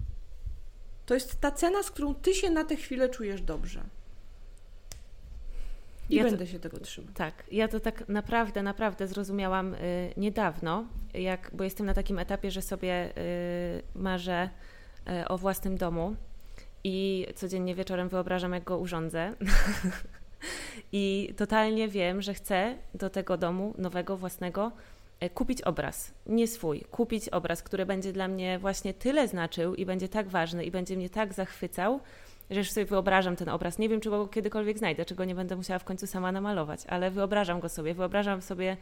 [1.06, 3.84] To jest ta cena, z którą ty się na tę chwilę czujesz dobrze.
[6.10, 7.12] I Ja to- będę się tego trzymać.
[7.16, 9.78] Tak, ja to tak naprawdę, naprawdę zrozumiałam y,
[10.18, 14.50] niedawno, jak, bo jestem na takim etapie, że sobie y, marzę
[15.24, 16.16] y, o własnym domu
[16.84, 19.34] i codziennie wieczorem wyobrażam, jak go urządzę.
[20.92, 24.72] I totalnie wiem, że chcę do tego domu nowego, własnego
[25.24, 29.86] y, kupić obraz, nie swój, kupić obraz, który będzie dla mnie właśnie tyle znaczył i
[29.86, 32.00] będzie tak ważny i będzie mnie tak zachwycał,
[32.50, 33.80] że już sobie wyobrażam ten obraz.
[33.80, 36.80] Nie wiem, czy go kiedykolwiek znajdę, czy go nie będę musiała w końcu sama namalować,
[36.88, 37.94] ale wyobrażam go sobie.
[37.94, 38.78] Wyobrażam sobie,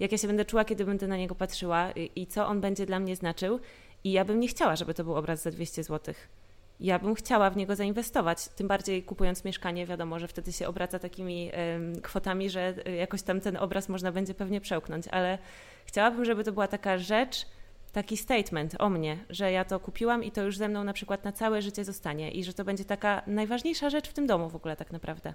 [0.00, 2.86] jak ja się będę czuła, kiedy będę na niego patrzyła i, i co on będzie
[2.86, 3.60] dla mnie znaczył.
[4.04, 6.14] I ja bym nie chciała, żeby to był obraz za 200 zł.
[6.82, 10.98] Ja bym chciała w niego zainwestować, tym bardziej kupując mieszkanie, wiadomo, że wtedy się obraca
[10.98, 11.50] takimi
[12.02, 15.38] kwotami, że y, jakoś tam ten obraz można będzie pewnie przełknąć, ale
[15.86, 17.46] chciałabym, żeby to była taka rzecz,
[17.92, 21.24] taki statement o mnie, że ja to kupiłam i to już ze mną na przykład
[21.24, 24.56] na całe życie zostanie i że to będzie taka najważniejsza rzecz w tym domu w
[24.56, 25.34] ogóle tak naprawdę.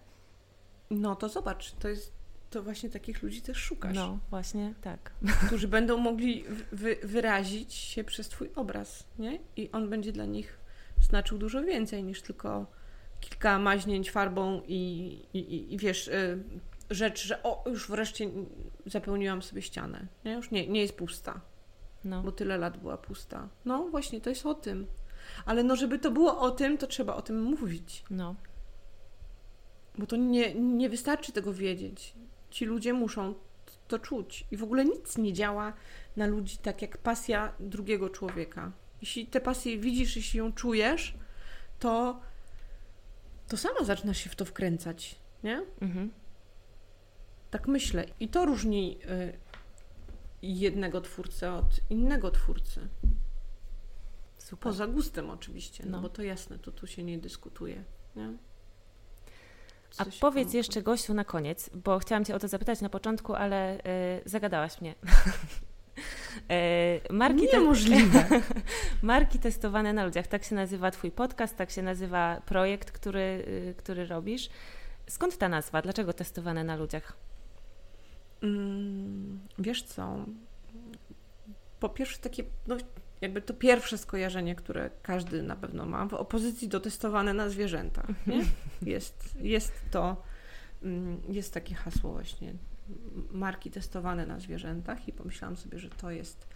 [0.90, 2.14] No to zobacz, to jest
[2.50, 5.12] to właśnie takich ludzi też szukasz, No, właśnie tak.
[5.48, 9.40] którzy będą mogli wy, wyrazić się przez twój obraz, nie?
[9.56, 10.67] I on będzie dla nich
[11.02, 12.66] znaczył dużo więcej niż tylko
[13.20, 14.80] kilka maźnięć farbą i,
[15.34, 16.44] i, i, wiesz, y,
[16.90, 18.30] rzecz, że o, już wreszcie
[18.86, 20.34] zapełniłam sobie ścianę, nie?
[20.34, 21.42] Już nie, nie jest pusta.
[22.04, 22.24] No.
[22.24, 23.50] bo tyle lat była pusta.
[23.66, 24.88] No właśnie, to jest o tym.
[25.46, 28.04] Ale no, żeby to było o tym, to trzeba o tym mówić.
[28.10, 28.36] No.
[29.98, 32.14] Bo to nie, nie wystarczy tego wiedzieć.
[32.50, 33.34] Ci ludzie muszą
[33.88, 34.48] to czuć.
[34.52, 35.74] I w ogóle nic nie działa
[36.16, 38.72] na ludzi tak jak pasja drugiego człowieka.
[39.02, 41.14] Jeśli tę pasję widzisz, jeśli ją czujesz,
[41.80, 42.20] to,
[43.48, 45.16] to sama zaczynasz się w to wkręcać.
[45.44, 45.66] Nie?
[45.82, 46.12] Mhm.
[47.52, 48.06] Tak myślę.
[48.20, 49.38] I to różni y,
[50.42, 52.88] jednego twórcę od innego twórcy.
[54.38, 54.60] Super.
[54.72, 56.02] Poza gustem oczywiście, no, No.
[56.02, 57.84] bo to jasne, to tu się nie dyskutuje.
[58.16, 58.34] Nie?
[59.98, 63.36] A powiedz tam- jeszcze, Gosiu, na koniec, bo chciałam Cię o to zapytać na początku,
[63.36, 63.82] ale y,
[64.26, 64.96] zagadałaś mnie.
[67.10, 68.26] y, marki, te- Niemożliwe.
[69.02, 70.28] marki testowane na ludziach.
[70.28, 74.50] Tak się nazywa Twój podcast, tak się nazywa projekt, który, y, który robisz.
[75.10, 75.82] Skąd ta nazwa?
[75.82, 77.18] Dlaczego testowane na ludziach?
[78.44, 80.26] Mm, wiesz co?
[81.80, 82.78] Po pierwsze takie, no
[83.22, 88.28] jakby to pierwsze skojarzenie, które każdy na pewno ma, w opozycji do testowane na zwierzętach,
[88.28, 88.42] nie?
[88.82, 90.24] Jest, jest to,
[90.84, 92.54] mm, jest takie hasło właśnie,
[93.32, 96.48] marki testowane na zwierzętach i pomyślałam sobie, że to jest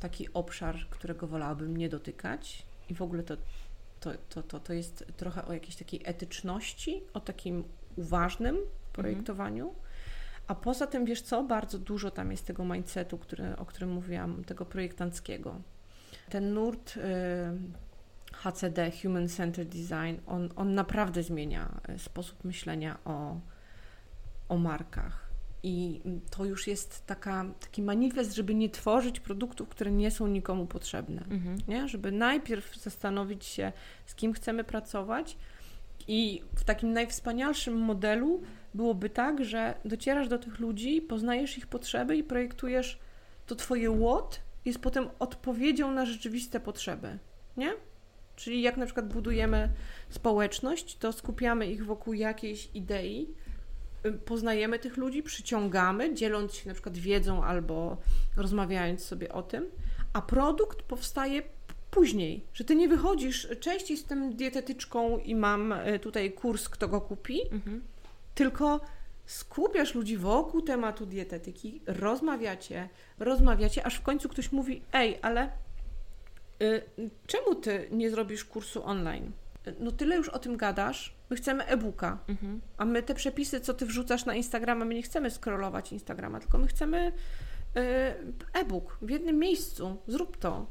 [0.00, 3.36] taki obszar, którego wolałabym nie dotykać i w ogóle to,
[4.00, 7.64] to, to, to, to jest trochę o jakiejś takiej etyczności, o takim
[7.96, 8.56] uważnym
[8.92, 9.74] projektowaniu.
[10.46, 14.44] A poza tym, wiesz co, bardzo dużo tam jest tego mindsetu, który, o którym mówiłam,
[14.44, 15.60] tego projektanckiego.
[16.30, 17.00] Ten nurt y,
[18.32, 23.40] HCD, Human Centered Design, on, on naprawdę zmienia y, sposób myślenia o,
[24.48, 25.23] o markach.
[25.66, 26.00] I
[26.30, 31.24] to już jest taka, taki manifest, żeby nie tworzyć produktów, które nie są nikomu potrzebne
[31.30, 31.58] Mhm.
[31.68, 31.88] nie?
[31.88, 33.72] żeby najpierw zastanowić się,
[34.06, 35.36] z kim chcemy pracować.
[36.08, 38.42] I w takim najwspanialszym modelu
[38.74, 42.98] byłoby tak, że docierasz do tych ludzi, poznajesz ich potrzeby i projektujesz
[43.46, 47.18] to twoje łot jest potem odpowiedzią na rzeczywiste potrzeby,
[47.56, 47.72] nie?
[48.36, 49.68] Czyli jak na przykład budujemy
[50.10, 53.34] społeczność, to skupiamy ich wokół jakiejś idei,
[54.12, 57.96] poznajemy tych ludzi, przyciągamy, dzieląc się na przykład wiedzą albo
[58.36, 59.70] rozmawiając sobie o tym,
[60.12, 61.42] a produkt powstaje
[61.90, 67.00] później, że ty nie wychodzisz, cześć, jestem dietetyczką i mam y, tutaj kurs, kto go
[67.00, 67.82] kupi, Mhm.
[68.34, 68.80] tylko
[69.26, 72.88] skupiasz ludzi wokół tematu dietetyki, rozmawiacie,
[73.18, 75.50] rozmawiacie, aż w końcu ktoś mówi, ej, ale
[76.62, 76.82] y,
[77.26, 79.32] czemu ty nie zrobisz kursu online?
[79.80, 82.60] No tyle już o tym gadasz, my chcemy e-booka, Mhm.
[82.76, 86.58] a my te przepisy, co ty wrzucasz na Instagrama, my nie chcemy scrollować Instagrama, tylko
[86.58, 87.12] my chcemy
[87.76, 87.80] y,
[88.60, 89.96] e-book w jednym miejscu.
[90.06, 90.66] Zrób to.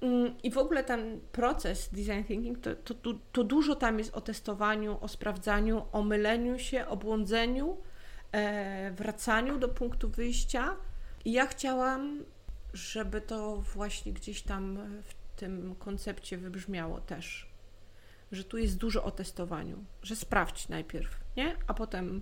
[0.00, 4.14] Mm, I w ogóle ten proces design thinking, to, to, to, to dużo tam jest
[4.14, 7.76] o testowaniu, o sprawdzaniu, o myleniu się, o błądzeniu,
[8.32, 10.76] e, wracaniu do punktu wyjścia.
[11.24, 12.24] I ja chciałam,
[12.72, 17.53] żeby to właśnie gdzieś tam w tym koncepcie wybrzmiało też
[18.32, 21.56] że tu jest dużo o testowaniu, że sprawdź najpierw, nie?
[21.66, 22.20] A potem,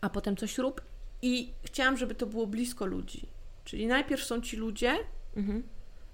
[0.00, 0.80] a potem coś rób.
[1.22, 3.28] I chciałam, żeby to było blisko ludzi.
[3.64, 4.96] Czyli najpierw są ci ludzie,
[5.36, 5.62] Mhm.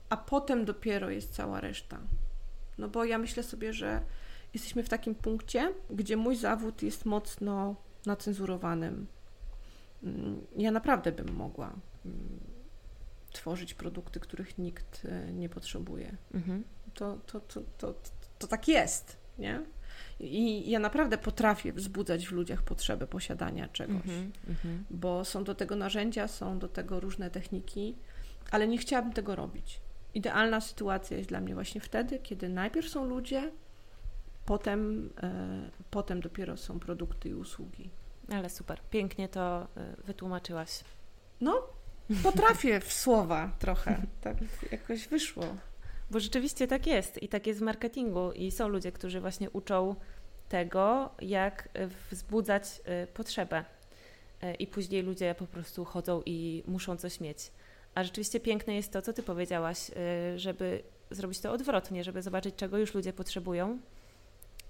[0.08, 2.00] a potem dopiero jest cała reszta.
[2.78, 4.02] No bo ja myślę sobie, że
[4.54, 9.06] jesteśmy w takim punkcie, gdzie mój zawód jest mocno nacenzurowanym.
[10.02, 11.72] Mm, Ja naprawdę bym mogła
[12.06, 12.40] mm,
[13.32, 16.64] tworzyć produkty, których nikt e, nie potrzebuje Mhm.
[16.94, 17.94] to, to, to, to,
[18.44, 19.62] to tak jest, nie?
[20.20, 24.32] I ja naprawdę potrafię wzbudzać w ludziach potrzebę posiadania czegoś, Mhm.
[24.48, 24.84] Mhm.
[24.90, 27.96] bo są do tego narzędzia, są do tego różne techniki,
[28.50, 29.80] ale nie chciałabym tego robić.
[30.14, 33.50] Idealna sytuacja jest dla mnie właśnie wtedy, kiedy najpierw są ludzie,
[34.46, 37.90] potem, e, potem dopiero są produkty i usługi.
[38.32, 39.68] Ale super, pięknie to
[40.00, 40.84] y, wytłumaczyłaś.
[41.40, 41.62] No,
[42.22, 44.36] potrafię w słowa trochę, tak
[44.72, 45.44] jakoś wyszło.
[46.10, 49.94] Bo rzeczywiście tak jest i tak jest w marketingu i są ludzie, którzy właśnie uczą
[50.48, 52.64] tego, jak y, wzbudzać
[53.02, 53.64] y, potrzebę.
[54.44, 57.38] Y, I później ludzie po prostu chodzą i muszą coś mieć.
[57.94, 59.90] A rzeczywiście piękne jest to, co ty powiedziałaś,
[60.36, 63.78] żeby zrobić to odwrotnie, żeby zobaczyć, czego już ludzie potrzebują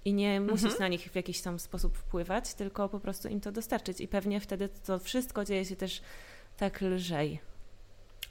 [0.05, 0.79] i nie musieć Mhm.
[0.79, 4.01] na nich w jakiś tam sposób wpływać, tylko po prostu im to dostarczyć.
[4.01, 6.01] I pewnie wtedy to wszystko dzieje się też
[6.57, 7.39] tak lżej.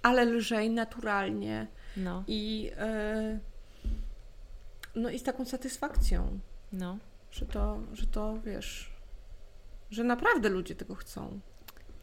[0.02, 1.66] Ale lżej, naturalnie,
[1.96, 3.38] No, i, e,
[4.94, 6.38] no i z taką satysfakcją,
[6.72, 6.98] no.
[7.30, 8.92] że to, że to wiesz,
[9.90, 11.40] że naprawdę ludzie tego chcą,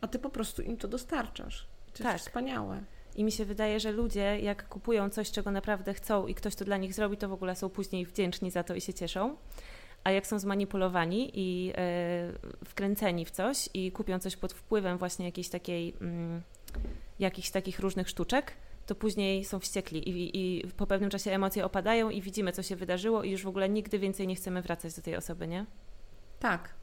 [0.02, 1.68] a ty po prostu im to dostarczasz.
[1.94, 2.14] To Tak.
[2.14, 2.84] jest wspaniałe.
[3.16, 6.66] I mi się wydaje, że ludzie, jak kupują coś, czego naprawdę chcą i ktoś to
[6.66, 9.36] dla nich zrobi, to w ogóle są później wdzięczni za to i się cieszą.
[10.04, 12.34] A jak są zmanipulowani i e,
[12.66, 16.42] wkręceni w coś i kupią coś pod wpływem właśnie jakiejś takiej, mm,
[17.20, 18.54] jakichś takich różnych sztuczek,
[18.92, 22.76] to później są wściekli i, i po pewnym czasie emocje opadają i widzimy, co się
[22.76, 25.66] wydarzyło i już w ogóle nigdy więcej nie chcemy wracać do tej osoby, nie?
[26.40, 26.74] Tak.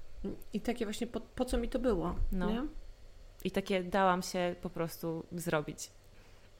[0.52, 2.50] I takie właśnie, po, po co mi to było, No.
[2.50, 2.62] nie?
[3.44, 5.90] I takie dałam się po prostu zrobić.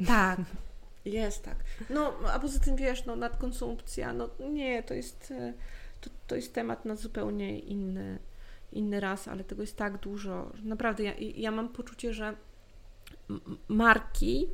[0.07, 0.41] Tak.
[1.05, 1.57] Jest tak.
[1.91, 5.53] No, a poza tym wiesz, no nadkonsumpcja, no nie, to jest, e,
[6.01, 8.19] to, to jest temat na zupełnie inny,
[8.73, 10.53] inny raz, ale tego jest tak dużo.
[10.63, 12.37] Naprawdę, ja, ja mam poczucie, że
[13.69, 14.49] marki,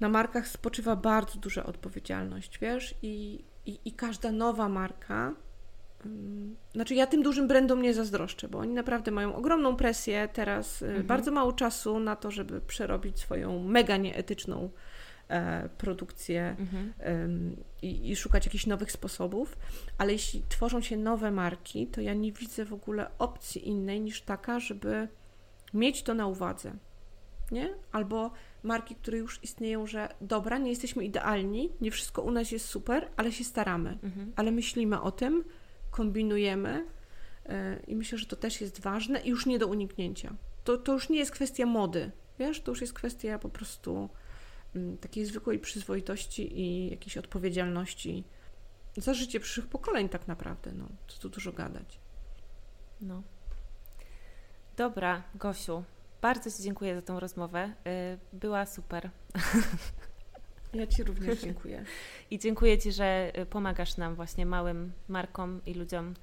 [0.00, 5.34] na markach spoczywa bardzo duża odpowiedzialność, wiesz, i, i, i każda nowa marka
[6.74, 10.86] znaczy, ja tym dużym brandom nie zazdroszczę, bo oni naprawdę mają ogromną presję teraz, y,
[10.86, 11.06] mhm.
[11.06, 14.70] bardzo mało czasu na to, żeby przerobić swoją mega nieetyczną
[15.28, 16.92] e, produkcję mhm.
[17.82, 19.56] i, i, szukać jakichś nowych sposobów.
[19.98, 24.22] Ale jeśli tworzą się nowe marki, to ja nie widzę w ogóle opcji innej niż
[24.22, 25.08] taka, żeby
[25.74, 26.72] mieć to na uwadze.
[27.50, 27.74] Nie?
[27.92, 28.30] Albo
[28.64, 33.08] marki, które już istnieją, że dobra, nie jesteśmy idealni, nie wszystko u nas jest super,
[33.16, 34.32] ale się staramy, mhm.
[34.36, 35.44] ale myślimy o tym,
[35.90, 36.86] kombinujemy
[37.46, 40.34] e, i myślę, że to też jest ważne i już nie do uniknięcia.
[40.64, 44.08] To, to już nie jest kwestia mody, wiesz, to już jest kwestia po prostu
[44.74, 48.24] mm, takiej zwykłej przyzwoitości i jakiejś odpowiedzialności
[48.96, 51.98] za życie przyszłych pokoleń tak naprawdę, no, co tu dużo gadać.
[53.00, 53.22] No.
[54.76, 55.84] Dobra, Gosiu,
[56.24, 57.72] bardzo Ci dziękuję za tą rozmowę.
[57.86, 59.10] Y, była super.
[60.74, 61.84] Ja Ci również dziękuję.
[62.30, 66.14] I dziękuję Ci, że y, pomagasz nam właśnie małym markom i ludziom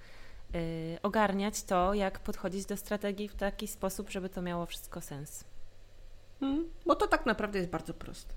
[0.54, 0.62] yy,
[1.04, 5.44] ogarniać to, jak podchodzić do strategii w taki sposób, żeby to miało wszystko sens.
[6.40, 8.34] Hmm, bo to tak naprawdę jest bardzo proste.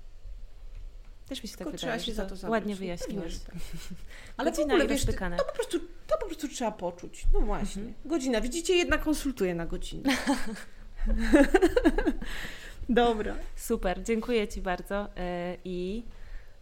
[1.27, 2.51] Też mi się Tylko tak wydaje, się za to zabrać.
[2.51, 3.39] ładnie wyjaśniłaś.
[3.39, 3.55] Tak.
[4.37, 7.27] Ale w ogóle, wiesz, to, to, po prostu, to po prostu trzeba poczuć.
[7.33, 7.81] No właśnie.
[7.81, 7.93] Mhm.
[8.05, 8.41] Godzina.
[8.41, 10.09] Widzicie, jedna konsultuje na godzinę.
[12.89, 13.35] Dobra.
[13.55, 16.03] Super, dziękuję Ci bardzo e, i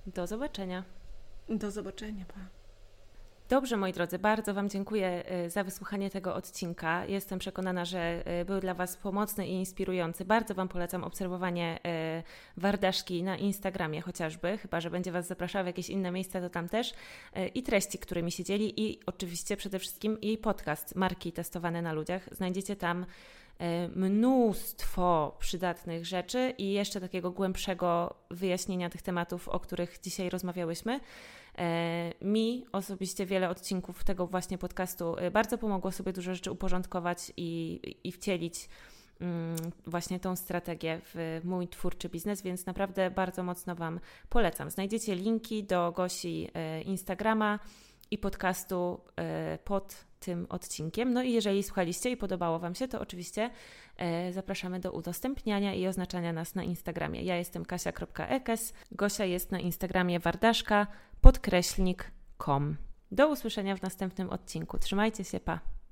[0.08, 0.84] do zobaczenia.
[1.50, 2.40] Do zobaczenia, pa.
[3.50, 7.06] Dobrze, moi drodzy, bardzo Wam dziękuję e, za wysłuchanie tego odcinka.
[7.06, 10.26] Jestem przekonana, że e, był dla Was pomocny i inspirujący.
[10.26, 11.80] Bardzo Wam polecam obserwowanie
[12.58, 16.70] Wardaszki na Instagramie chociażby, chyba że będzie Was zapraszała w jakieś inne miejsca, to tam
[16.70, 16.94] też.
[17.54, 22.30] I treści, którymi się dzieli i oczywiście przede wszystkim jej podcast Marki testowane na ludziach.
[22.32, 23.06] Znajdziecie tam
[23.96, 31.00] mnóstwo przydatnych rzeczy i jeszcze takiego głębszego wyjaśnienia tych tematów, o których dzisiaj rozmawiałyśmy.
[31.58, 37.34] E, mi osobiście wiele odcinków tego właśnie podcastu e, bardzo pomogło sobie dużo rzeczy uporządkować
[37.38, 38.70] i, i wcielić
[39.22, 39.56] mm,
[39.88, 44.00] właśnie tą strategię w mój twórczy biznes, więc naprawdę bardzo mocno Wam
[44.30, 44.70] polecam.
[44.70, 46.50] Znajdziecie linki do Gosi
[46.86, 47.60] Instagrama
[48.12, 49.02] i podcastu
[49.64, 51.14] pod tym odcinkiem.
[51.14, 53.50] No i jeżeli słuchaliście i podobało Wam się, to oczywiście
[53.98, 57.24] e, zapraszamy do udostępniania i oznaczania nas na Instagramie.
[57.24, 60.88] Ja jestem kasia.ekes, Gosia jest na Instagramie wardaszka
[61.22, 62.78] podkreślnik.com.
[63.12, 64.80] Do usłyszenia w następnym odcinku.
[64.80, 65.83] Trzymajcie się, pa!